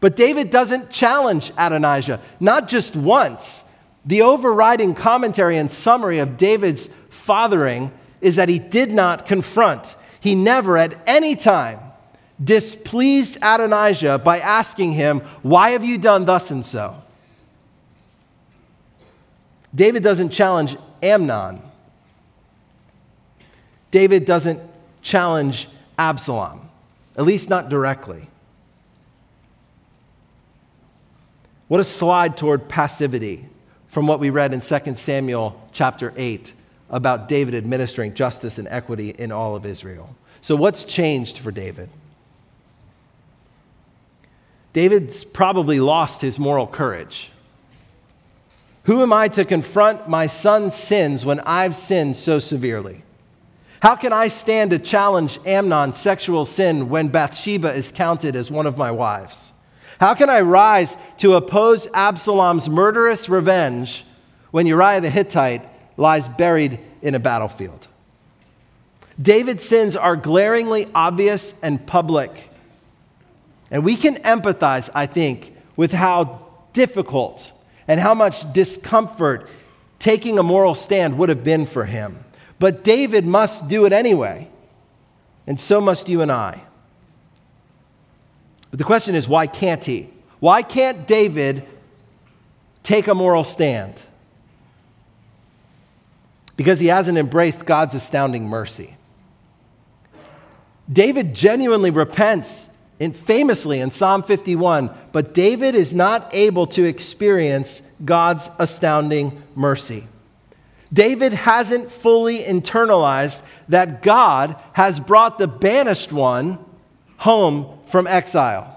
But 0.00 0.16
David 0.16 0.50
doesn't 0.50 0.90
challenge 0.90 1.52
Adonijah, 1.56 2.20
not 2.40 2.68
just 2.68 2.96
once. 2.96 3.64
The 4.04 4.22
overriding 4.22 4.94
commentary 4.94 5.56
and 5.56 5.70
summary 5.70 6.18
of 6.18 6.36
David's 6.36 6.88
fathering 7.08 7.92
is 8.20 8.36
that 8.36 8.48
he 8.48 8.58
did 8.58 8.92
not 8.92 9.26
confront. 9.26 9.96
He 10.20 10.34
never, 10.34 10.76
at 10.76 10.96
any 11.06 11.36
time, 11.36 11.78
displeased 12.42 13.38
Adonijah 13.42 14.18
by 14.18 14.38
asking 14.40 14.92
him, 14.92 15.20
Why 15.42 15.70
have 15.70 15.84
you 15.84 15.98
done 15.98 16.24
thus 16.24 16.50
and 16.50 16.64
so? 16.66 17.00
David 19.74 20.02
doesn't 20.02 20.30
challenge 20.30 20.76
Amnon. 21.02 21.62
David 23.90 24.24
doesn't 24.24 24.60
challenge 25.02 25.68
Absalom, 26.02 26.68
at 27.16 27.24
least 27.24 27.48
not 27.48 27.68
directly. 27.68 28.28
What 31.68 31.78
a 31.80 31.84
slide 31.84 32.36
toward 32.36 32.68
passivity 32.68 33.46
from 33.86 34.08
what 34.08 34.18
we 34.18 34.28
read 34.28 34.52
in 34.52 34.60
2 34.60 34.94
Samuel 34.96 35.68
chapter 35.72 36.12
8 36.16 36.52
about 36.90 37.28
David 37.28 37.54
administering 37.54 38.14
justice 38.14 38.58
and 38.58 38.66
equity 38.68 39.10
in 39.10 39.30
all 39.30 39.54
of 39.54 39.64
Israel. 39.64 40.16
So, 40.40 40.56
what's 40.56 40.84
changed 40.84 41.38
for 41.38 41.52
David? 41.52 41.88
David's 44.72 45.22
probably 45.22 45.78
lost 45.78 46.20
his 46.20 46.36
moral 46.36 46.66
courage. 46.66 47.30
Who 48.84 49.02
am 49.02 49.12
I 49.12 49.28
to 49.28 49.44
confront 49.44 50.08
my 50.08 50.26
son's 50.26 50.74
sins 50.74 51.24
when 51.24 51.38
I've 51.40 51.76
sinned 51.76 52.16
so 52.16 52.40
severely? 52.40 53.04
How 53.82 53.96
can 53.96 54.12
I 54.12 54.28
stand 54.28 54.70
to 54.70 54.78
challenge 54.78 55.40
Amnon's 55.44 55.96
sexual 55.96 56.44
sin 56.44 56.88
when 56.88 57.08
Bathsheba 57.08 57.72
is 57.72 57.90
counted 57.90 58.36
as 58.36 58.48
one 58.48 58.64
of 58.64 58.78
my 58.78 58.92
wives? 58.92 59.52
How 59.98 60.14
can 60.14 60.30
I 60.30 60.42
rise 60.42 60.96
to 61.16 61.34
oppose 61.34 61.88
Absalom's 61.92 62.68
murderous 62.68 63.28
revenge 63.28 64.04
when 64.52 64.68
Uriah 64.68 65.00
the 65.00 65.10
Hittite 65.10 65.62
lies 65.96 66.28
buried 66.28 66.78
in 67.02 67.16
a 67.16 67.18
battlefield? 67.18 67.88
David's 69.20 69.64
sins 69.64 69.96
are 69.96 70.14
glaringly 70.14 70.86
obvious 70.94 71.58
and 71.60 71.84
public. 71.84 72.50
And 73.72 73.84
we 73.84 73.96
can 73.96 74.14
empathize, 74.18 74.90
I 74.94 75.06
think, 75.06 75.56
with 75.74 75.90
how 75.90 76.46
difficult 76.72 77.50
and 77.88 77.98
how 77.98 78.14
much 78.14 78.52
discomfort 78.52 79.48
taking 79.98 80.38
a 80.38 80.44
moral 80.44 80.76
stand 80.76 81.18
would 81.18 81.30
have 81.30 81.42
been 81.42 81.66
for 81.66 81.84
him. 81.84 82.21
But 82.62 82.84
David 82.84 83.26
must 83.26 83.68
do 83.68 83.86
it 83.86 83.92
anyway, 83.92 84.46
and 85.48 85.60
so 85.60 85.80
must 85.80 86.08
you 86.08 86.20
and 86.20 86.30
I. 86.30 86.62
But 88.70 88.78
the 88.78 88.84
question 88.84 89.16
is, 89.16 89.26
why 89.26 89.48
can't 89.48 89.84
he? 89.84 90.08
Why 90.38 90.62
can't 90.62 91.04
David 91.04 91.64
take 92.84 93.08
a 93.08 93.16
moral 93.16 93.42
stand? 93.42 94.00
Because 96.56 96.78
he 96.78 96.86
hasn't 96.86 97.18
embraced 97.18 97.66
God's 97.66 97.96
astounding 97.96 98.46
mercy. 98.48 98.96
David 100.88 101.34
genuinely 101.34 101.90
repents 101.90 102.68
in, 103.00 103.12
famously 103.12 103.80
in 103.80 103.90
Psalm 103.90 104.22
51, 104.22 104.88
but 105.10 105.34
David 105.34 105.74
is 105.74 105.96
not 105.96 106.32
able 106.32 106.68
to 106.68 106.84
experience 106.84 107.80
God's 108.04 108.48
astounding 108.60 109.42
mercy. 109.56 110.06
David 110.92 111.32
hasn't 111.32 111.90
fully 111.90 112.42
internalized 112.42 113.42
that 113.68 114.02
God 114.02 114.56
has 114.74 115.00
brought 115.00 115.38
the 115.38 115.48
banished 115.48 116.12
one 116.12 116.58
home 117.16 117.78
from 117.86 118.06
exile. 118.06 118.68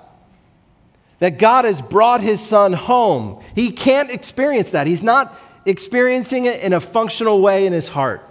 That 1.20 1.40
God 1.40 1.66
has 1.66 1.82
brought 1.82 2.22
his 2.22 2.40
son 2.40 2.74
home. 2.74 3.44
He 3.54 3.72
can't 3.72 4.10
experience 4.10 4.72
that. 4.72 4.88
He's 4.88 5.04
not 5.04 5.38
experiencing 5.66 6.46
it 6.46 6.62
in 6.62 6.74
a 6.74 6.80
functional 6.80 7.42
way 7.42 7.66
in 7.66 7.74
his 7.74 7.90
heart. 7.90 8.22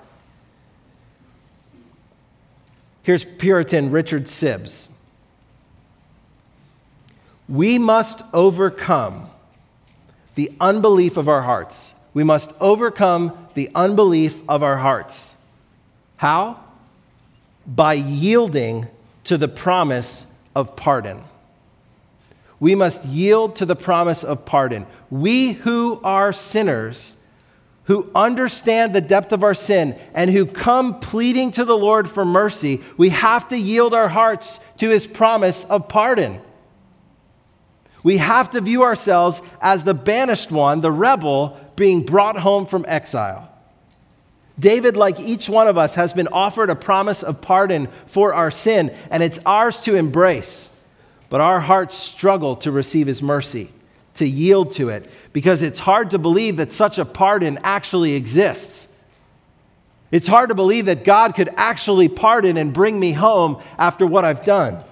Here's 3.03 3.25
Puritan 3.25 3.91
Richard 3.91 4.25
Sibbes. 4.25 4.89
We 7.49 7.79
must 7.79 8.23
overcome 8.33 9.29
the 10.37 10.51
unbelief 10.59 11.19
of 11.19 11.29
our 11.29 11.43
hearts. 11.43 11.94
We 12.15 12.25
must 12.25 12.53
overcome 12.61 13.37
the 13.55 13.71
unbelief 13.75 14.41
of 14.49 14.63
our 14.63 14.79
hearts. 14.79 15.35
How? 16.17 16.61
By 17.67 17.95
yielding 17.95 18.87
to 19.25 19.37
the 19.37 19.49
promise 19.49 20.27
of 20.55 20.77
pardon. 20.77 21.23
We 22.61 22.75
must 22.75 23.05
yield 23.05 23.57
to 23.57 23.67
the 23.67 23.77
promise 23.77 24.23
of 24.23 24.47
pardon. 24.47 24.87
We 25.11 25.53
who 25.53 26.01
are 26.05 26.33
sinners, 26.33 27.17
who 27.85 28.09
understand 28.15 28.95
the 28.95 29.01
depth 29.01 29.33
of 29.33 29.43
our 29.43 29.55
sin, 29.55 29.99
and 30.15 30.31
who 30.31 30.47
come 30.47 31.01
pleading 31.01 31.51
to 31.53 31.65
the 31.65 31.77
Lord 31.77 32.09
for 32.09 32.25
mercy, 32.25 32.83
we 32.97 33.11
have 33.11 33.49
to 33.49 33.59
yield 33.59 33.93
our 33.93 34.09
hearts 34.09 34.61
to 34.79 34.89
his 34.89 35.07
promise 35.07 35.65
of 35.65 35.89
pardon. 35.89 36.41
We 38.05 38.19
have 38.19 38.51
to 38.53 38.61
view 38.61 38.85
ourselves 38.85 39.43
as 39.61 39.83
the 39.83 39.95
banished 39.95 40.53
one, 40.53 40.83
the 40.83 40.93
rebel, 40.93 41.59
being 41.75 42.03
brought 42.03 42.39
home 42.39 42.67
from 42.67 42.85
exile. 42.87 43.51
David, 44.59 44.97
like 44.97 45.19
each 45.19 45.49
one 45.49 45.67
of 45.67 45.77
us, 45.77 45.97
has 45.97 46.13
been 46.13 46.29
offered 46.29 46.71
a 46.71 46.77
promise 46.77 47.25
of 47.25 47.41
pardon 47.41 47.89
for 48.07 48.33
our 48.33 48.53
sin, 48.53 48.95
and 49.11 49.23
it's 49.23 49.41
ours 49.45 49.81
to 49.81 49.97
embrace. 49.97 50.71
But 51.29 51.41
our 51.41 51.59
hearts 51.59 51.97
struggle 51.97 52.55
to 52.57 52.71
receive 52.71 53.09
his 53.09 53.21
mercy, 53.21 53.73
to 54.15 54.29
yield 54.29 54.71
to 54.73 54.91
it, 54.91 55.11
because 55.33 55.63
it's 55.63 55.81
hard 55.81 56.11
to 56.11 56.19
believe 56.19 56.59
that 56.59 56.71
such 56.71 56.99
a 56.99 57.05
pardon 57.05 57.59
actually 57.65 58.15
exists. 58.15 58.87
It's 60.13 60.29
hard 60.29 60.51
to 60.51 60.55
believe 60.55 60.85
that 60.85 61.03
God 61.03 61.35
could 61.35 61.49
actually 61.57 62.09
pardon 62.09 62.57
and 62.57 62.73
bring 62.73 63.01
me 63.01 63.13
home 63.13 63.61
after 63.79 64.07
what 64.07 64.25
I've 64.25 64.45
done. 64.45 64.85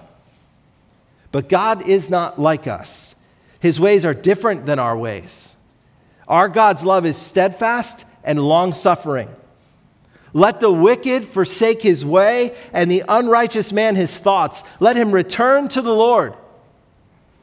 But 1.33 1.49
God 1.49 1.89
is 1.89 2.11
not 2.11 2.39
like 2.39 2.67
us. 2.67 3.15
His 3.59 3.79
ways 3.79 4.05
are 4.05 4.13
different 4.13 4.67
than 4.67 4.77
our 4.77 4.95
ways. 4.95 5.55
Our 6.27 6.47
God's 6.47 6.85
love 6.85 7.07
is 7.07 7.17
steadfast 7.17 8.05
and 8.23 8.39
long 8.39 8.71
suffering. 8.71 9.27
Let 10.31 10.59
the 10.59 10.71
wicked 10.71 11.25
forsake 11.25 11.81
his 11.81 12.05
way, 12.05 12.55
and 12.71 12.89
the 12.89 13.03
unrighteous 13.09 13.73
man 13.73 13.95
his 13.95 14.17
thoughts. 14.17 14.63
Let 14.79 14.95
him 14.95 15.11
return 15.11 15.69
to 15.69 15.81
the 15.81 15.93
Lord, 15.93 16.35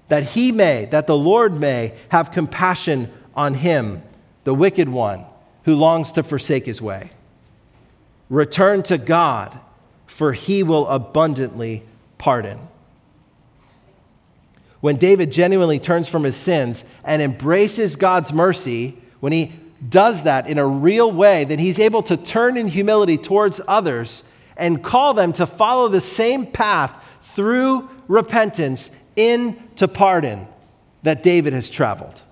that 0.09 0.23
he 0.23 0.53
may, 0.53 0.85
that 0.87 1.09
the 1.09 1.19
Lord 1.19 1.59
may 1.59 1.95
have 2.11 2.31
compassion 2.31 3.13
on 3.35 3.55
him, 3.55 4.03
the 4.45 4.55
wicked 4.55 4.89
one 4.89 5.25
who 5.65 5.75
longs 5.75 6.13
to 6.13 6.23
forsake 6.23 6.65
his 6.65 6.81
way. 6.81 7.11
Return 8.29 8.85
to 8.85 8.99
God, 8.99 9.59
for 10.07 10.33
he 10.33 10.63
will 10.63 10.87
abundantly 10.87 11.83
pardon 12.19 12.69
when 14.81 14.97
David 14.97 15.31
genuinely 15.31 15.79
turns 15.79 16.09
from 16.09 16.25
his 16.25 16.37
sins 16.37 16.85
and 17.05 17.21
embraces 17.21 17.97
God's 17.97 18.33
mercy, 18.33 18.97
when 19.21 19.33
he 19.33 19.53
does 19.89 20.25
that 20.25 20.47
in 20.49 20.59
a 20.59 20.67
real 20.67 21.11
way, 21.11 21.45
then 21.45 21.59
he's 21.59 21.79
able 21.79 22.03
to 22.05 22.17
turn 22.17 22.57
in 22.57 22.67
humility 22.67 23.17
towards 23.17 23.61
others 23.67 24.25
and 24.57 24.85
call 24.85 25.15
them 25.15 25.33
to 25.35 25.47
follow 25.47 25.89
the 25.89 26.01
same 26.01 26.47
path 26.47 26.93
through 27.23 27.89
repentance 28.09 28.91
into 29.17 29.89
pardon 29.89 30.47
that 31.03 31.23
David 31.23 31.53
has 31.53 31.71
traveled. 31.71 32.23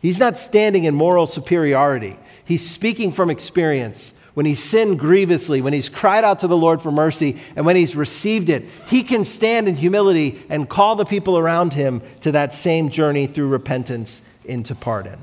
He's 0.00 0.20
not 0.20 0.36
standing 0.36 0.84
in 0.84 0.94
moral 0.94 1.26
superiority, 1.26 2.16
he's 2.44 2.68
speaking 2.68 3.12
from 3.12 3.30
experience 3.30 4.14
when 4.34 4.46
he's 4.46 4.62
sinned 4.62 4.98
grievously, 4.98 5.60
when 5.60 5.72
he's 5.72 5.88
cried 5.88 6.24
out 6.24 6.40
to 6.40 6.46
the 6.46 6.56
Lord 6.56 6.80
for 6.80 6.90
mercy, 6.90 7.38
and 7.54 7.66
when 7.66 7.76
he's 7.76 7.94
received 7.94 8.48
it, 8.48 8.64
he 8.86 9.02
can 9.02 9.24
stand 9.24 9.68
in 9.68 9.74
humility 9.74 10.42
and 10.48 10.68
call 10.68 10.96
the 10.96 11.04
people 11.04 11.36
around 11.36 11.74
him 11.74 12.00
to 12.20 12.32
that 12.32 12.54
same 12.54 12.88
journey 12.88 13.26
through 13.26 13.48
repentance 13.48 14.22
into 14.44 14.74
pardon. 14.74 15.18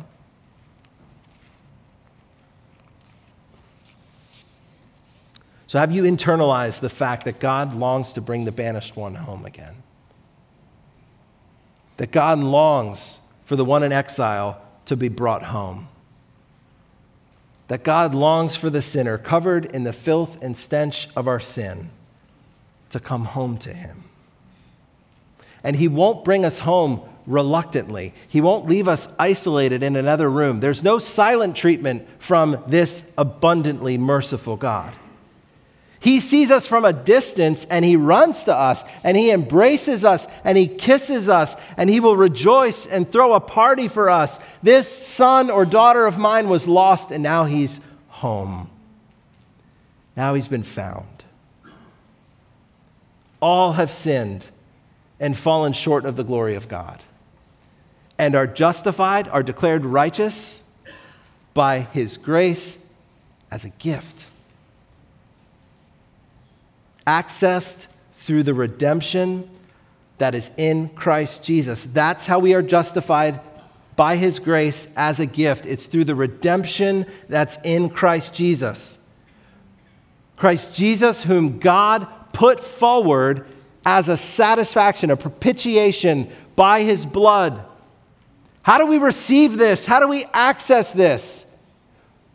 So, 5.65 5.78
have 5.78 5.91
you 5.91 6.04
internalized 6.04 6.80
the 6.80 6.89
fact 6.89 7.26
that 7.26 7.39
God 7.39 7.76
longs 7.76 8.13
to 8.13 8.22
bring 8.22 8.45
the 8.45 8.52
banished 8.52 8.95
one 8.95 9.13
home 9.13 9.45
again? 9.45 9.76
That 11.98 12.12
God 12.12 12.39
longs 12.39 13.19
for 13.45 13.56
the 13.56 13.65
one 13.65 13.84
in 13.84 13.91
exile 13.91 14.60
to 14.86 14.95
be 14.95 15.10
brought 15.10 15.43
home. 15.43 15.88
That 17.69 17.84
God 17.84 18.13
longs 18.13 18.55
for 18.55 18.69
the 18.69 18.82
sinner 18.82 19.17
covered 19.17 19.65
in 19.65 19.84
the 19.84 19.93
filth 19.93 20.38
and 20.41 20.58
stench 20.58 21.08
of 21.15 21.27
our 21.27 21.39
sin 21.39 21.89
to 22.89 22.99
come 22.99 23.25
home 23.25 23.58
to 23.60 23.73
him. 23.73 24.03
And 25.63 25.75
he 25.75 25.88
won't 25.88 26.25
bring 26.25 26.45
us 26.45 26.60
home 26.60 27.01
reluctantly. 27.27 28.13
He 28.27 28.41
won't 28.41 28.65
leave 28.65 28.88
us 28.88 29.08
isolated 29.19 29.84
in 29.84 29.95
another 29.95 30.29
room. 30.29 30.60
There's 30.60 30.84
no 30.84 30.97
silent 30.97 31.55
treatment 31.55 32.08
from 32.17 32.63
this 32.67 33.13
abundantly 33.17 33.97
merciful 33.97 34.58
God. 34.58 34.93
He 36.01 36.21
sees 36.21 36.49
us 36.49 36.65
from 36.65 36.85
a 36.85 36.93
distance 36.93 37.65
and 37.65 37.83
he 37.83 37.97
runs 37.97 38.45
to 38.45 38.55
us 38.55 38.85
and 39.03 39.17
he 39.17 39.31
embraces 39.31 40.05
us 40.05 40.27
and 40.45 40.57
he 40.57 40.67
kisses 40.67 41.27
us 41.27 41.57
and 41.75 41.89
he 41.89 41.99
will 41.99 42.15
rejoice 42.15 42.85
and 42.85 43.09
throw 43.09 43.33
a 43.33 43.41
party 43.41 43.89
for 43.89 44.09
us. 44.09 44.39
This 44.63 44.88
son 44.88 45.49
or 45.49 45.65
daughter 45.65 46.05
of 46.05 46.17
mine 46.17 46.47
was 46.47 46.69
lost 46.69 47.12
and 47.12 47.21
now 47.21 47.43
he's 47.45 47.81
home. 48.07 48.69
Now 50.15 50.35
he's 50.35 50.47
been 50.47 50.63
found. 50.63 51.05
All 53.41 53.73
have 53.73 53.91
sinned 53.91 54.45
and 55.19 55.38
fallen 55.38 55.73
short 55.73 56.05
of 56.05 56.15
the 56.15 56.23
glory 56.23 56.55
of 56.55 56.69
God 56.69 57.03
and 58.17 58.35
are 58.35 58.47
justified, 58.47 59.27
are 59.27 59.43
declared 59.43 59.85
righteous 59.85 60.63
by 61.53 61.79
his 61.79 62.15
grace 62.17 62.85
as 63.51 63.65
a 63.65 63.69
gift 63.69 64.27
accessed 67.10 67.88
through 68.17 68.43
the 68.43 68.54
redemption 68.54 69.50
that 70.19 70.36
is 70.36 70.52
in 70.58 70.89
Christ 70.89 71.43
Jesus. 71.43 71.84
That's 71.84 72.28
how 72.28 72.38
we 72.38 72.54
are 72.54 72.62
justified 72.62 73.39
by 73.95 74.15
his 74.15 74.38
grace 74.38 74.93
as 74.95 75.19
a 75.19 75.26
gift. 75.26 75.65
It's 75.65 75.88
through 75.88 76.04
the 76.04 76.13
redemption 76.13 77.08
that's 77.28 77.58
in 77.63 77.89
Christ 77.89 78.36
Jesus. 78.36 79.00
Christ 80.36 80.76
Jesus, 80.76 81.24
whom 81.24 81.58
God 81.58 82.08
put 82.32 82.63
forward 82.63 83.50
as 83.84 84.08
a 84.08 84.15
satisfaction, 84.15 85.10
a 85.10 85.17
propitiation 85.17 86.32
by 86.56 86.84
his 86.84 87.08
blood. 87.08 87.65
How 88.62 88.78
do 88.78 88.86
we 88.86 89.00
receive 89.00 89.58
this? 89.58 89.88
How 89.88 90.00
do 90.00 90.08
we 90.08 90.26
access 90.32 90.91
this? 90.91 91.48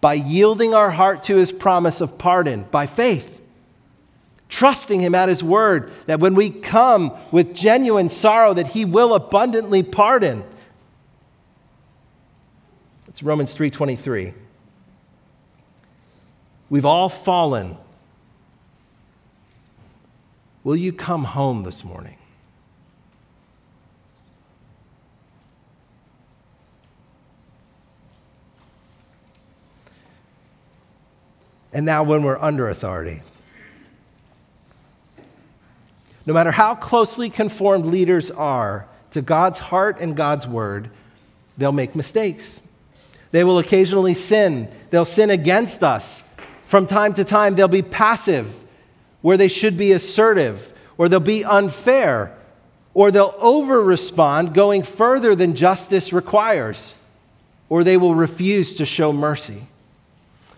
By 0.01 0.15
yielding 0.15 0.75
our 0.75 0.91
heart 0.91 1.23
to 1.25 1.37
his 1.37 1.53
promise 1.53 2.01
of 2.01 2.19
pardon, 2.19 2.65
by 2.65 2.87
faith 2.87 3.35
trusting 4.49 5.01
him 5.01 5.15
at 5.15 5.29
his 5.29 5.43
word 5.43 5.93
that 6.07 6.21
when 6.21 6.35
we 6.35 6.51
come 6.51 7.17
with 7.33 7.55
genuine 7.55 8.09
sorrow 8.09 8.55
that 8.55 8.69
he 8.69 8.85
will 8.85 9.15
abundantly 9.15 9.83
pardon. 9.83 10.45
It's 13.09 13.23
romans 13.23 13.57
3.23 13.57 14.35
we've 16.71 16.85
all 16.85 17.09
fallen. 17.09 17.77
Will 20.65 20.77
you 20.77 20.93
come 20.93 21.25
home 21.25 21.63
this 21.63 21.85
morning? 21.85 22.17
And 31.73 31.85
now 31.85 32.03
when 32.05 32.23
we're 32.23 32.39
under 32.39 32.69
authority 32.69 33.21
no 36.27 36.35
matter 36.35 36.51
how 36.51 36.75
closely 36.75 37.31
conformed 37.31 37.87
leaders 37.87 38.31
are 38.31 38.87
to 39.11 39.23
God's 39.23 39.59
heart 39.59 39.99
and 40.01 40.17
God's 40.17 40.47
word, 40.47 40.91
they'll 41.59 41.73
make 41.73 41.95
mistakes. 41.95 42.61
They 43.31 43.45
will 43.45 43.59
occasionally 43.59 44.15
sin. 44.15 44.69
They'll 44.91 45.05
sin 45.05 45.31
against 45.31 45.83
us. 45.83 46.23
From 46.67 46.87
time 46.87 47.13
to 47.15 47.25
time, 47.25 47.55
they'll 47.55 47.69
be 47.69 47.83
passive 47.83 48.65
where 49.21 49.37
they 49.37 49.49
should 49.49 49.77
be 49.77 49.93
assertive, 49.93 50.73
or 50.99 51.09
they'll 51.09 51.19
be 51.21 51.45
unfair, 51.45 52.37
or 52.93 53.11
they'll 53.11 53.35
over 53.39 53.83
respond, 53.83 54.55
going 54.55 54.83
further 54.83 55.35
than 55.35 55.57
justice 55.57 56.13
requires, 56.13 56.95
or 57.69 57.83
they 57.83 57.97
will 57.97 58.15
refuse 58.15 58.75
to 58.75 58.87
show 58.87 59.13
mercy. 59.13 59.67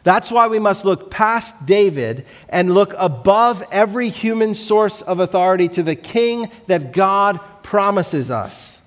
That's 0.06 0.30
why 0.30 0.46
we 0.46 0.60
must 0.60 0.84
look 0.84 1.10
past 1.10 1.66
David 1.66 2.26
and 2.48 2.72
look 2.72 2.94
above 2.96 3.66
every 3.72 4.08
human 4.08 4.54
source 4.54 5.02
of 5.02 5.18
authority 5.18 5.66
to 5.70 5.82
the 5.82 5.96
king 5.96 6.48
that 6.68 6.92
God 6.92 7.40
promises 7.64 8.30
us. 8.30 8.82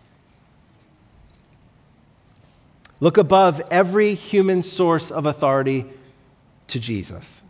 Look 3.01 3.17
above 3.17 3.62
every 3.69 4.13
human 4.13 4.63
source 4.63 5.12
of 5.12 5.25
authority 5.25 5.88
to 6.69 6.79
Jesus. 6.79 7.41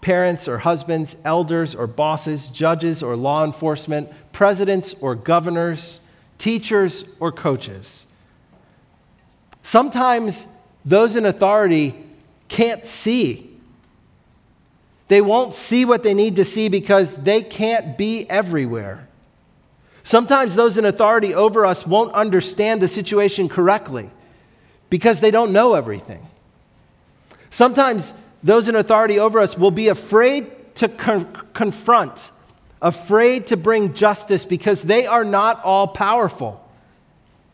Parents 0.00 0.48
or 0.48 0.56
husbands, 0.56 1.18
elders 1.22 1.74
or 1.74 1.86
bosses, 1.86 2.48
judges 2.48 3.02
or 3.02 3.14
law 3.14 3.44
enforcement, 3.44 4.08
presidents 4.32 4.94
or 5.02 5.14
governors, 5.14 6.00
teachers 6.38 7.04
or 7.20 7.30
coaches. 7.30 8.06
Sometimes 9.62 10.46
those 10.86 11.14
in 11.14 11.26
authority 11.26 12.03
can't 12.54 12.86
see. 12.86 13.50
They 15.08 15.20
won't 15.20 15.54
see 15.54 15.84
what 15.84 16.04
they 16.04 16.14
need 16.14 16.36
to 16.36 16.44
see 16.44 16.68
because 16.68 17.16
they 17.16 17.42
can't 17.42 17.98
be 17.98 18.30
everywhere. 18.30 19.08
Sometimes 20.04 20.54
those 20.54 20.78
in 20.78 20.84
authority 20.84 21.34
over 21.34 21.66
us 21.66 21.84
won't 21.84 22.12
understand 22.12 22.80
the 22.80 22.86
situation 22.86 23.48
correctly 23.48 24.08
because 24.88 25.20
they 25.20 25.32
don't 25.32 25.52
know 25.52 25.74
everything. 25.74 26.24
Sometimes 27.50 28.14
those 28.44 28.68
in 28.68 28.76
authority 28.76 29.18
over 29.18 29.40
us 29.40 29.58
will 29.58 29.72
be 29.72 29.88
afraid 29.88 30.46
to 30.76 30.88
con- 30.88 31.26
confront, 31.54 32.30
afraid 32.80 33.48
to 33.48 33.56
bring 33.56 33.94
justice 33.94 34.44
because 34.44 34.82
they 34.82 35.06
are 35.08 35.24
not 35.24 35.60
all 35.64 35.88
powerful 35.88 36.64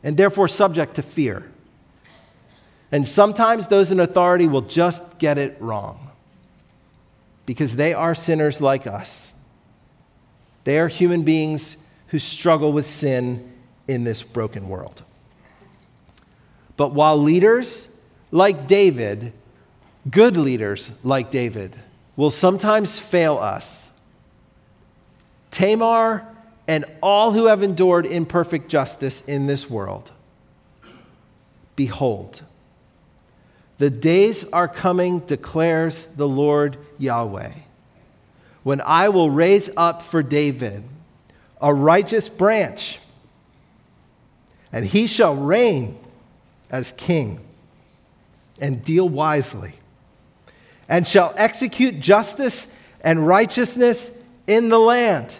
and 0.03 0.19
therefore 0.19 0.47
subject 0.47 0.97
to 0.97 1.03
fear. 1.03 1.51
And 2.92 3.07
sometimes 3.07 3.68
those 3.68 3.92
in 3.92 4.00
authority 4.00 4.46
will 4.48 4.62
just 4.62 5.18
get 5.18 5.38
it 5.38 5.57
wrong 5.61 6.11
because 7.46 7.76
they 7.76 7.94
are 7.94 8.14
sinners 8.14 8.61
like 8.61 8.87
us. 8.87 9.33
They 10.64 10.79
are 10.79 10.88
human 10.88 11.22
beings 11.22 11.76
who 12.09 12.18
struggle 12.18 12.72
with 12.72 12.87
sin 12.87 13.53
in 13.87 14.05
this 14.05 14.22
broken 14.22 14.68
world. 14.68 15.03
But 16.76 16.92
while 16.92 17.16
leaders 17.16 17.88
like 18.31 18.66
David, 18.66 19.33
good 20.11 20.37
leaders 20.37 20.90
like 21.05 21.31
David, 21.31 21.76
will 22.16 22.31
sometimes 22.31 22.98
fail 22.98 23.38
us, 23.38 23.90
Tamar 25.50 26.26
and 26.68 26.85
all 27.03 27.33
who 27.33 27.46
have 27.46 27.62
endured 27.62 28.07
imperfect 28.07 28.68
justice 28.68 29.22
in 29.22 29.46
this 29.46 29.68
world, 29.68 30.12
behold, 31.74 32.42
the 33.81 33.88
days 33.88 34.45
are 34.53 34.69
coming, 34.69 35.21
declares 35.21 36.05
the 36.05 36.29
Lord 36.29 36.77
Yahweh, 36.99 37.53
when 38.62 38.83
I 38.83 39.09
will 39.09 39.31
raise 39.31 39.71
up 39.75 40.03
for 40.03 40.23
David 40.23 40.85
a 41.62 41.73
righteous 41.73 42.29
branch, 42.29 42.99
and 44.71 44.85
he 44.85 45.07
shall 45.07 45.35
reign 45.35 45.99
as 46.71 46.93
king 46.93 47.41
and 48.61 48.85
deal 48.85 49.09
wisely, 49.09 49.72
and 50.87 51.09
shall 51.09 51.33
execute 51.39 52.01
justice 52.01 52.78
and 53.01 53.26
righteousness 53.26 54.22
in 54.47 54.68
the 54.68 54.78
land. 54.78 55.39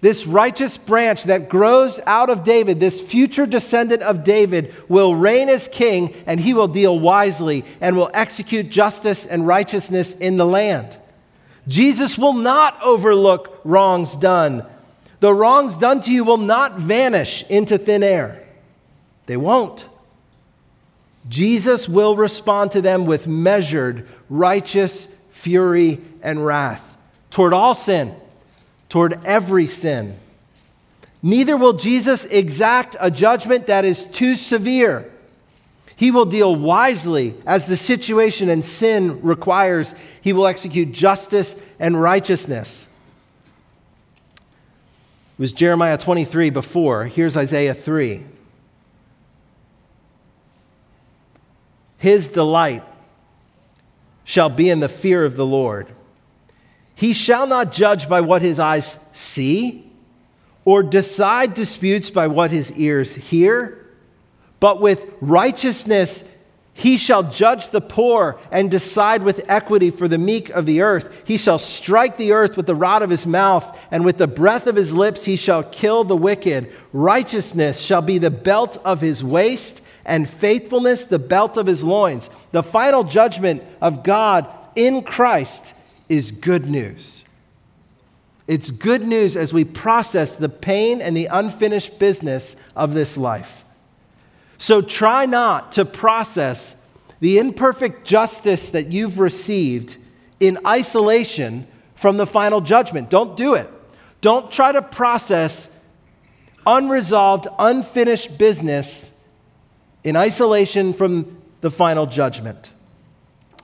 This 0.00 0.26
righteous 0.26 0.76
branch 0.76 1.24
that 1.24 1.48
grows 1.48 1.98
out 2.06 2.28
of 2.28 2.44
David, 2.44 2.78
this 2.78 3.00
future 3.00 3.46
descendant 3.46 4.02
of 4.02 4.22
David, 4.22 4.74
will 4.86 5.14
reign 5.14 5.48
as 5.48 5.66
king 5.66 6.14
and 6.26 6.38
he 6.38 6.52
will 6.52 6.68
deal 6.68 6.98
wisely 6.98 7.64
and 7.80 7.96
will 7.96 8.10
execute 8.12 8.68
justice 8.68 9.24
and 9.24 9.46
righteousness 9.46 10.14
in 10.14 10.36
the 10.36 10.44
land. 10.44 10.98
Jesus 11.66 12.18
will 12.18 12.34
not 12.34 12.78
overlook 12.82 13.60
wrongs 13.64 14.16
done. 14.16 14.66
The 15.20 15.32
wrongs 15.32 15.78
done 15.78 16.02
to 16.02 16.12
you 16.12 16.24
will 16.24 16.36
not 16.36 16.78
vanish 16.78 17.42
into 17.48 17.78
thin 17.78 18.02
air. 18.02 18.46
They 19.24 19.38
won't. 19.38 19.88
Jesus 21.30 21.88
will 21.88 22.14
respond 22.14 22.72
to 22.72 22.82
them 22.82 23.06
with 23.06 23.26
measured, 23.26 24.06
righteous 24.28 25.06
fury 25.30 26.02
and 26.22 26.44
wrath 26.44 26.94
toward 27.30 27.54
all 27.54 27.74
sin 27.74 28.14
toward 28.94 29.18
every 29.24 29.66
sin. 29.66 30.16
Neither 31.20 31.56
will 31.56 31.72
Jesus 31.72 32.26
exact 32.26 32.94
a 33.00 33.10
judgment 33.10 33.66
that 33.66 33.84
is 33.84 34.04
too 34.04 34.36
severe. 34.36 35.10
He 35.96 36.12
will 36.12 36.26
deal 36.26 36.54
wisely 36.54 37.34
as 37.44 37.66
the 37.66 37.76
situation 37.76 38.48
and 38.48 38.64
sin 38.64 39.20
requires. 39.22 39.96
He 40.20 40.32
will 40.32 40.46
execute 40.46 40.92
justice 40.92 41.60
and 41.80 42.00
righteousness. 42.00 42.86
It 44.36 45.40
was 45.42 45.52
Jeremiah 45.52 45.98
23 45.98 46.50
before. 46.50 47.06
Here's 47.06 47.36
Isaiah 47.36 47.74
3. 47.74 48.24
His 51.98 52.28
delight 52.28 52.84
shall 54.22 54.50
be 54.50 54.70
in 54.70 54.78
the 54.78 54.88
fear 54.88 55.24
of 55.24 55.34
the 55.34 55.44
Lord. 55.44 55.88
He 56.94 57.12
shall 57.12 57.46
not 57.46 57.72
judge 57.72 58.08
by 58.08 58.20
what 58.20 58.42
his 58.42 58.58
eyes 58.58 59.06
see, 59.12 59.90
or 60.64 60.82
decide 60.82 61.54
disputes 61.54 62.10
by 62.10 62.26
what 62.28 62.50
his 62.50 62.72
ears 62.72 63.14
hear, 63.14 63.86
but 64.60 64.80
with 64.80 65.04
righteousness 65.20 66.30
he 66.76 66.96
shall 66.96 67.22
judge 67.22 67.70
the 67.70 67.80
poor 67.80 68.38
and 68.50 68.68
decide 68.68 69.22
with 69.22 69.44
equity 69.48 69.90
for 69.90 70.08
the 70.08 70.18
meek 70.18 70.50
of 70.50 70.66
the 70.66 70.80
earth. 70.80 71.08
He 71.24 71.36
shall 71.36 71.58
strike 71.58 72.16
the 72.16 72.32
earth 72.32 72.56
with 72.56 72.66
the 72.66 72.74
rod 72.74 73.02
of 73.02 73.10
his 73.10 73.26
mouth, 73.28 73.78
and 73.92 74.04
with 74.04 74.18
the 74.18 74.26
breath 74.26 74.66
of 74.66 74.74
his 74.74 74.92
lips 74.92 75.24
he 75.24 75.36
shall 75.36 75.62
kill 75.62 76.02
the 76.02 76.16
wicked. 76.16 76.72
Righteousness 76.92 77.80
shall 77.80 78.02
be 78.02 78.18
the 78.18 78.30
belt 78.30 78.76
of 78.84 79.00
his 79.00 79.22
waist, 79.22 79.82
and 80.04 80.28
faithfulness 80.28 81.04
the 81.04 81.20
belt 81.20 81.56
of 81.56 81.66
his 81.66 81.84
loins. 81.84 82.28
The 82.50 82.62
final 82.62 83.04
judgment 83.04 83.62
of 83.80 84.02
God 84.02 84.48
in 84.74 85.02
Christ 85.02 85.74
is 86.08 86.30
good 86.30 86.68
news. 86.68 87.24
It's 88.46 88.70
good 88.70 89.06
news 89.06 89.36
as 89.36 89.52
we 89.54 89.64
process 89.64 90.36
the 90.36 90.48
pain 90.48 91.00
and 91.00 91.16
the 91.16 91.26
unfinished 91.26 91.98
business 91.98 92.56
of 92.76 92.92
this 92.92 93.16
life. 93.16 93.64
So 94.58 94.82
try 94.82 95.26
not 95.26 95.72
to 95.72 95.84
process 95.84 96.84
the 97.20 97.38
imperfect 97.38 98.06
justice 98.06 98.70
that 98.70 98.92
you've 98.92 99.18
received 99.18 99.96
in 100.40 100.58
isolation 100.66 101.66
from 101.94 102.18
the 102.18 102.26
final 102.26 102.60
judgment. 102.60 103.08
Don't 103.08 103.36
do 103.36 103.54
it. 103.54 103.70
Don't 104.20 104.50
try 104.52 104.72
to 104.72 104.82
process 104.82 105.70
unresolved, 106.66 107.46
unfinished 107.58 108.36
business 108.38 109.18
in 110.02 110.16
isolation 110.16 110.92
from 110.92 111.40
the 111.62 111.70
final 111.70 112.06
judgment. 112.06 112.70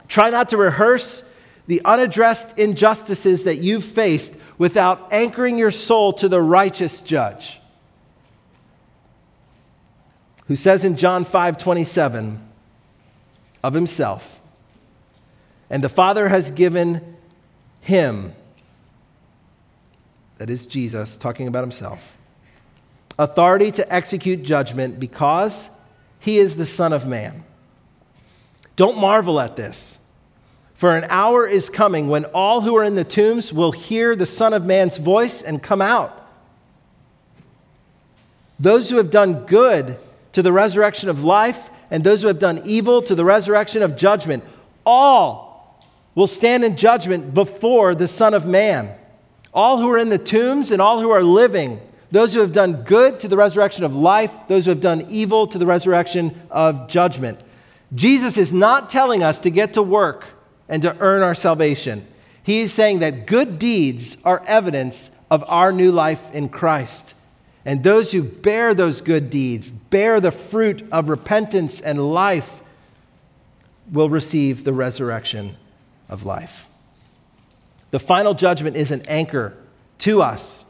Try 0.07 0.29
not 0.29 0.49
to 0.49 0.57
rehearse 0.57 1.30
the 1.67 1.81
unaddressed 1.85 2.57
injustices 2.57 3.43
that 3.43 3.57
you've 3.57 3.85
faced 3.85 4.35
without 4.57 5.11
anchoring 5.11 5.57
your 5.57 5.71
soul 5.71 6.13
to 6.13 6.27
the 6.27 6.41
righteous 6.41 7.01
judge 7.01 7.61
who 10.51 10.55
says 10.57 10.83
in 10.83 10.97
John 10.97 11.23
5 11.23 11.57
27 11.57 12.45
of 13.63 13.73
himself, 13.73 14.37
and 15.69 15.81
the 15.81 15.87
Father 15.87 16.27
has 16.27 16.51
given 16.51 17.15
him, 17.79 18.33
that 20.39 20.49
is 20.49 20.65
Jesus 20.65 21.15
talking 21.15 21.47
about 21.47 21.61
himself, 21.61 22.17
authority 23.17 23.71
to 23.71 23.93
execute 23.93 24.43
judgment 24.43 24.99
because 24.99 25.69
he 26.19 26.37
is 26.37 26.57
the 26.57 26.65
Son 26.65 26.91
of 26.91 27.07
Man. 27.07 27.45
Don't 28.75 28.97
marvel 28.97 29.39
at 29.39 29.55
this. 29.55 29.99
For 30.81 30.97
an 30.97 31.05
hour 31.09 31.45
is 31.45 31.69
coming 31.69 32.07
when 32.07 32.25
all 32.25 32.61
who 32.61 32.75
are 32.75 32.83
in 32.83 32.95
the 32.95 33.03
tombs 33.03 33.53
will 33.53 33.71
hear 33.71 34.15
the 34.15 34.25
Son 34.25 34.51
of 34.51 34.65
Man's 34.65 34.97
voice 34.97 35.43
and 35.43 35.61
come 35.61 35.79
out. 35.79 36.27
Those 38.59 38.89
who 38.89 38.97
have 38.97 39.11
done 39.11 39.45
good 39.45 39.99
to 40.31 40.41
the 40.41 40.51
resurrection 40.51 41.07
of 41.07 41.23
life, 41.23 41.69
and 41.91 42.03
those 42.03 42.23
who 42.23 42.29
have 42.29 42.39
done 42.39 42.63
evil 42.65 43.03
to 43.03 43.13
the 43.13 43.23
resurrection 43.23 43.83
of 43.83 43.95
judgment. 43.95 44.43
All 44.83 45.79
will 46.15 46.25
stand 46.25 46.65
in 46.65 46.75
judgment 46.77 47.31
before 47.31 47.93
the 47.93 48.07
Son 48.07 48.33
of 48.33 48.47
Man. 48.47 48.89
All 49.53 49.79
who 49.79 49.91
are 49.91 49.99
in 49.99 50.09
the 50.09 50.17
tombs 50.17 50.71
and 50.71 50.81
all 50.81 50.99
who 50.99 51.11
are 51.11 51.21
living, 51.21 51.79
those 52.09 52.33
who 52.33 52.39
have 52.39 52.53
done 52.53 52.81
good 52.85 53.19
to 53.19 53.27
the 53.27 53.37
resurrection 53.37 53.83
of 53.83 53.95
life, 53.95 54.33
those 54.47 54.65
who 54.65 54.71
have 54.71 54.81
done 54.81 55.05
evil 55.09 55.45
to 55.45 55.59
the 55.59 55.67
resurrection 55.67 56.41
of 56.49 56.87
judgment. 56.87 57.39
Jesus 57.93 58.35
is 58.35 58.51
not 58.51 58.89
telling 58.89 59.21
us 59.21 59.41
to 59.41 59.51
get 59.51 59.75
to 59.75 59.83
work 59.83 60.40
and 60.71 60.81
to 60.81 60.97
earn 60.99 61.21
our 61.21 61.35
salvation. 61.35 62.07
He 62.41 62.61
is 62.61 62.73
saying 62.73 62.99
that 62.99 63.27
good 63.27 63.59
deeds 63.59 64.17
are 64.23 64.41
evidence 64.47 65.15
of 65.29 65.43
our 65.47 65.71
new 65.71 65.91
life 65.91 66.33
in 66.33 66.49
Christ. 66.49 67.13
And 67.65 67.83
those 67.83 68.11
who 68.11 68.23
bear 68.23 68.73
those 68.73 69.01
good 69.01 69.29
deeds, 69.29 69.69
bear 69.69 70.19
the 70.19 70.31
fruit 70.31 70.87
of 70.91 71.09
repentance 71.09 71.79
and 71.81 72.11
life, 72.11 72.63
will 73.91 74.09
receive 74.09 74.63
the 74.63 74.73
resurrection 74.73 75.57
of 76.09 76.25
life. 76.25 76.67
The 77.91 77.99
final 77.99 78.33
judgment 78.33 78.77
is 78.77 78.91
an 78.91 79.03
anchor 79.07 79.55
to 79.99 80.21
us 80.21 80.65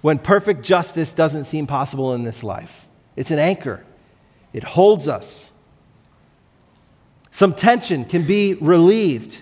when 0.00 0.18
perfect 0.18 0.62
justice 0.62 1.12
doesn't 1.12 1.44
seem 1.44 1.66
possible 1.66 2.14
in 2.14 2.22
this 2.22 2.42
life. 2.44 2.86
It's 3.16 3.32
an 3.32 3.40
anchor, 3.40 3.84
it 4.52 4.62
holds 4.62 5.08
us. 5.08 5.49
Some 7.30 7.54
tension 7.54 8.04
can 8.04 8.26
be 8.26 8.54
relieved. 8.54 9.40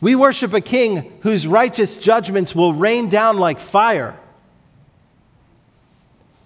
We 0.00 0.14
worship 0.14 0.52
a 0.52 0.60
king 0.60 1.18
whose 1.22 1.46
righteous 1.46 1.96
judgments 1.96 2.54
will 2.54 2.72
rain 2.72 3.08
down 3.08 3.38
like 3.38 3.60
fire. 3.60 4.18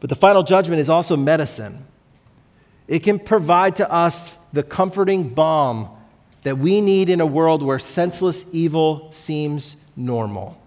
But 0.00 0.08
the 0.08 0.16
final 0.16 0.42
judgment 0.42 0.80
is 0.80 0.88
also 0.88 1.16
medicine. 1.16 1.84
It 2.88 3.00
can 3.00 3.18
provide 3.18 3.76
to 3.76 3.90
us 3.90 4.34
the 4.52 4.62
comforting 4.62 5.28
balm 5.28 5.88
that 6.42 6.58
we 6.58 6.80
need 6.80 7.08
in 7.08 7.20
a 7.20 7.26
world 7.26 7.62
where 7.62 7.78
senseless 7.78 8.44
evil 8.52 9.08
seems 9.12 9.76
normal. 9.96 10.58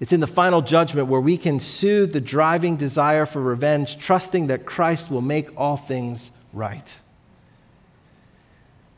It's 0.00 0.12
in 0.12 0.20
the 0.20 0.26
final 0.26 0.62
judgment 0.62 1.08
where 1.08 1.20
we 1.20 1.36
can 1.36 1.60
soothe 1.60 2.12
the 2.12 2.20
driving 2.20 2.76
desire 2.76 3.26
for 3.26 3.40
revenge, 3.40 3.98
trusting 3.98 4.46
that 4.46 4.64
Christ 4.64 5.10
will 5.10 5.20
make 5.20 5.50
all 5.58 5.76
things 5.76 6.30
right. 6.52 6.98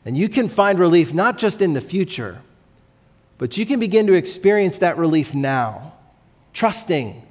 And 0.05 0.17
you 0.17 0.27
can 0.27 0.49
find 0.49 0.79
relief 0.79 1.13
not 1.13 1.37
just 1.37 1.61
in 1.61 1.73
the 1.73 1.81
future, 1.81 2.41
but 3.37 3.57
you 3.57 3.65
can 3.65 3.79
begin 3.79 4.07
to 4.07 4.13
experience 4.13 4.79
that 4.79 4.97
relief 4.97 5.33
now, 5.33 5.93
trusting 6.53 7.21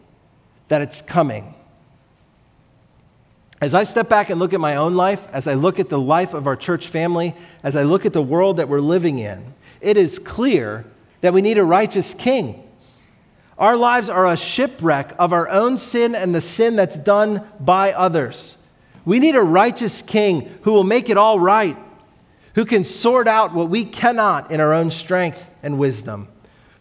that 0.69 0.83
it's 0.83 1.03
coming. 1.03 1.55
As 3.61 3.75
I 3.75 3.85
step 3.85 4.09
back 4.09 4.31
and 4.31 4.41
look 4.41 4.53
at 4.55 4.61
my 4.61 4.77
own 4.77 4.95
life, 4.95 5.29
as 5.33 5.47
I 5.47 5.55
look 5.55 5.79
at 5.79 5.89
the 5.89 5.99
life 5.99 6.35
of 6.35 6.47
our 6.47 6.57
church 6.57 6.89
family, 6.89 7.35
as 7.63 7.77
I 7.77 7.85
look 7.85 8.05
at 8.05 8.13
the 8.13 8.23
world 8.23 8.57
that 8.57 8.69
we're 8.69 8.81
living 8.81 9.21
in, 9.21 9.55
it 9.81 9.97
is 9.97 10.19
clear 10.19 10.85
that 11.21 11.33
we 11.33 11.43
need 11.43 11.59
a 11.59 11.65
righteous 11.65 12.15
king. 12.15 12.69
Our 13.59 13.77
lives 13.77 14.09
are 14.09 14.27
a 14.27 14.37
shipwreck 14.37 15.15
of 15.19 15.33
our 15.33 15.49
own 15.49 15.77
sin 15.77 16.17
and 16.17 16.35
the 16.35 16.41
sin 16.41 16.75
that's 16.75 16.99
done 16.99 17.47
by 17.61 17.93
others. 17.93 18.59
We 19.05 19.21
need 19.21 19.37
a 19.37 19.43
righteous 19.43 20.03
king 20.03 20.59
who 20.63 20.73
will 20.73 20.85
make 20.85 21.09
it 21.09 21.17
all 21.17 21.39
right, 21.39 21.77
who 22.55 22.65
can 22.65 22.85
sort 22.85 23.29
out 23.29 23.55
what 23.55 23.69
we 23.69 23.85
cannot 23.85 24.51
in 24.51 24.61
our 24.61 24.73
own 24.73 24.91
strength 24.91 25.51
and 25.63 25.79
wisdom 25.79 26.29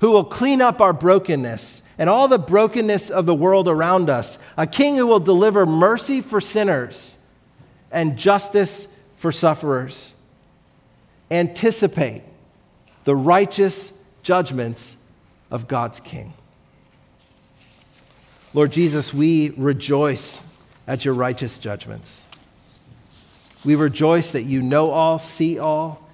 who 0.01 0.09
will 0.09 0.25
clean 0.25 0.61
up 0.61 0.81
our 0.81 0.93
brokenness 0.93 1.83
and 1.99 2.09
all 2.09 2.27
the 2.27 2.39
brokenness 2.39 3.11
of 3.11 3.27
the 3.27 3.35
world 3.35 3.67
around 3.67 4.09
us, 4.09 4.39
a 4.57 4.65
king 4.65 4.95
who 4.97 5.05
will 5.05 5.19
deliver 5.19 5.65
mercy 5.65 6.21
for 6.21 6.41
sinners 6.41 7.19
and 7.91 8.17
justice 8.17 8.87
for 9.17 9.31
sufferers. 9.31 10.15
Anticipate 11.29 12.23
the 13.03 13.15
righteous 13.15 14.03
judgments 14.23 14.97
of 15.51 15.67
God's 15.67 15.99
king. 15.99 16.33
Lord 18.55 18.71
Jesus, 18.71 19.13
we 19.13 19.51
rejoice 19.51 20.43
at 20.87 21.05
your 21.05 21.13
righteous 21.13 21.59
judgments. 21.59 22.27
We 23.63 23.75
rejoice 23.75 24.31
that 24.31 24.43
you 24.43 24.61
know 24.61 24.91
all, 24.91 25.19
see 25.19 25.59
all, 25.59 26.07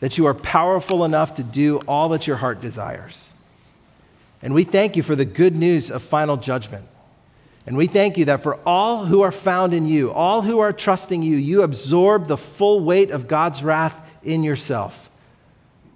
that 0.00 0.18
you 0.18 0.26
are 0.26 0.34
powerful 0.34 1.04
enough 1.04 1.34
to 1.34 1.42
do 1.42 1.78
all 1.88 2.10
that 2.10 2.26
your 2.26 2.36
heart 2.36 2.60
desires. 2.60 3.32
And 4.42 4.54
we 4.54 4.64
thank 4.64 4.96
you 4.96 5.02
for 5.02 5.16
the 5.16 5.24
good 5.24 5.56
news 5.56 5.90
of 5.90 6.02
final 6.02 6.36
judgment. 6.36 6.86
And 7.66 7.76
we 7.76 7.86
thank 7.86 8.16
you 8.16 8.26
that 8.26 8.42
for 8.42 8.58
all 8.64 9.04
who 9.04 9.22
are 9.22 9.32
found 9.32 9.74
in 9.74 9.86
you, 9.86 10.12
all 10.12 10.42
who 10.42 10.60
are 10.60 10.72
trusting 10.72 11.22
you, 11.22 11.36
you 11.36 11.62
absorb 11.62 12.28
the 12.28 12.36
full 12.36 12.80
weight 12.80 13.10
of 13.10 13.26
God's 13.26 13.62
wrath 13.62 14.00
in 14.22 14.44
yourself 14.44 15.10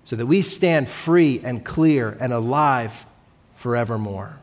so 0.04 0.16
that 0.16 0.26
we 0.26 0.42
stand 0.42 0.88
free 0.88 1.40
and 1.44 1.64
clear 1.64 2.16
and 2.20 2.32
alive 2.32 3.06
forevermore. 3.54 4.36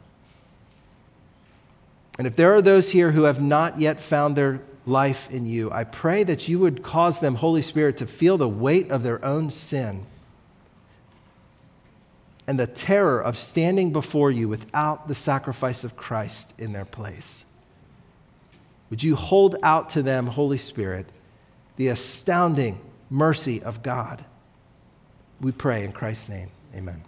And 2.17 2.25
if 2.25 2.35
there 2.37 2.55
are 2.55 2.61
those 2.61 2.91
here 2.91 3.11
who 3.11 3.23
have 3.23 3.41
not 3.41 3.79
yet 3.79 3.99
found 3.99 4.35
their 4.35 4.61
life 4.87 5.29
in 5.29 5.45
you. 5.45 5.71
I 5.71 5.83
pray 5.83 6.23
that 6.23 6.47
you 6.47 6.59
would 6.59 6.81
cause 6.83 7.19
them, 7.19 7.35
Holy 7.35 7.61
Spirit, 7.61 7.97
to 7.97 8.07
feel 8.07 8.37
the 8.37 8.47
weight 8.47 8.89
of 8.89 9.03
their 9.03 9.23
own 9.23 9.49
sin 9.49 10.05
and 12.47 12.59
the 12.59 12.67
terror 12.67 13.21
of 13.21 13.37
standing 13.37 13.91
before 13.91 14.31
you 14.31 14.47
without 14.47 15.07
the 15.07 15.15
sacrifice 15.15 15.83
of 15.83 15.97
Christ 15.97 16.59
in 16.59 16.71
their 16.71 16.85
place. 16.85 17.43
Would 18.89 19.03
you 19.03 19.17
hold 19.17 19.57
out 19.63 19.89
to 19.91 20.01
them, 20.01 20.27
Holy 20.27 20.57
Spirit, 20.57 21.07
the 21.75 21.89
astounding 21.89 22.79
mercy 23.09 23.61
of 23.63 23.83
God. 23.83 24.23
We 25.39 25.51
pray 25.51 25.83
in 25.83 25.91
Christ's 25.91 26.29
name. 26.29 26.49
Amen. 26.75 27.06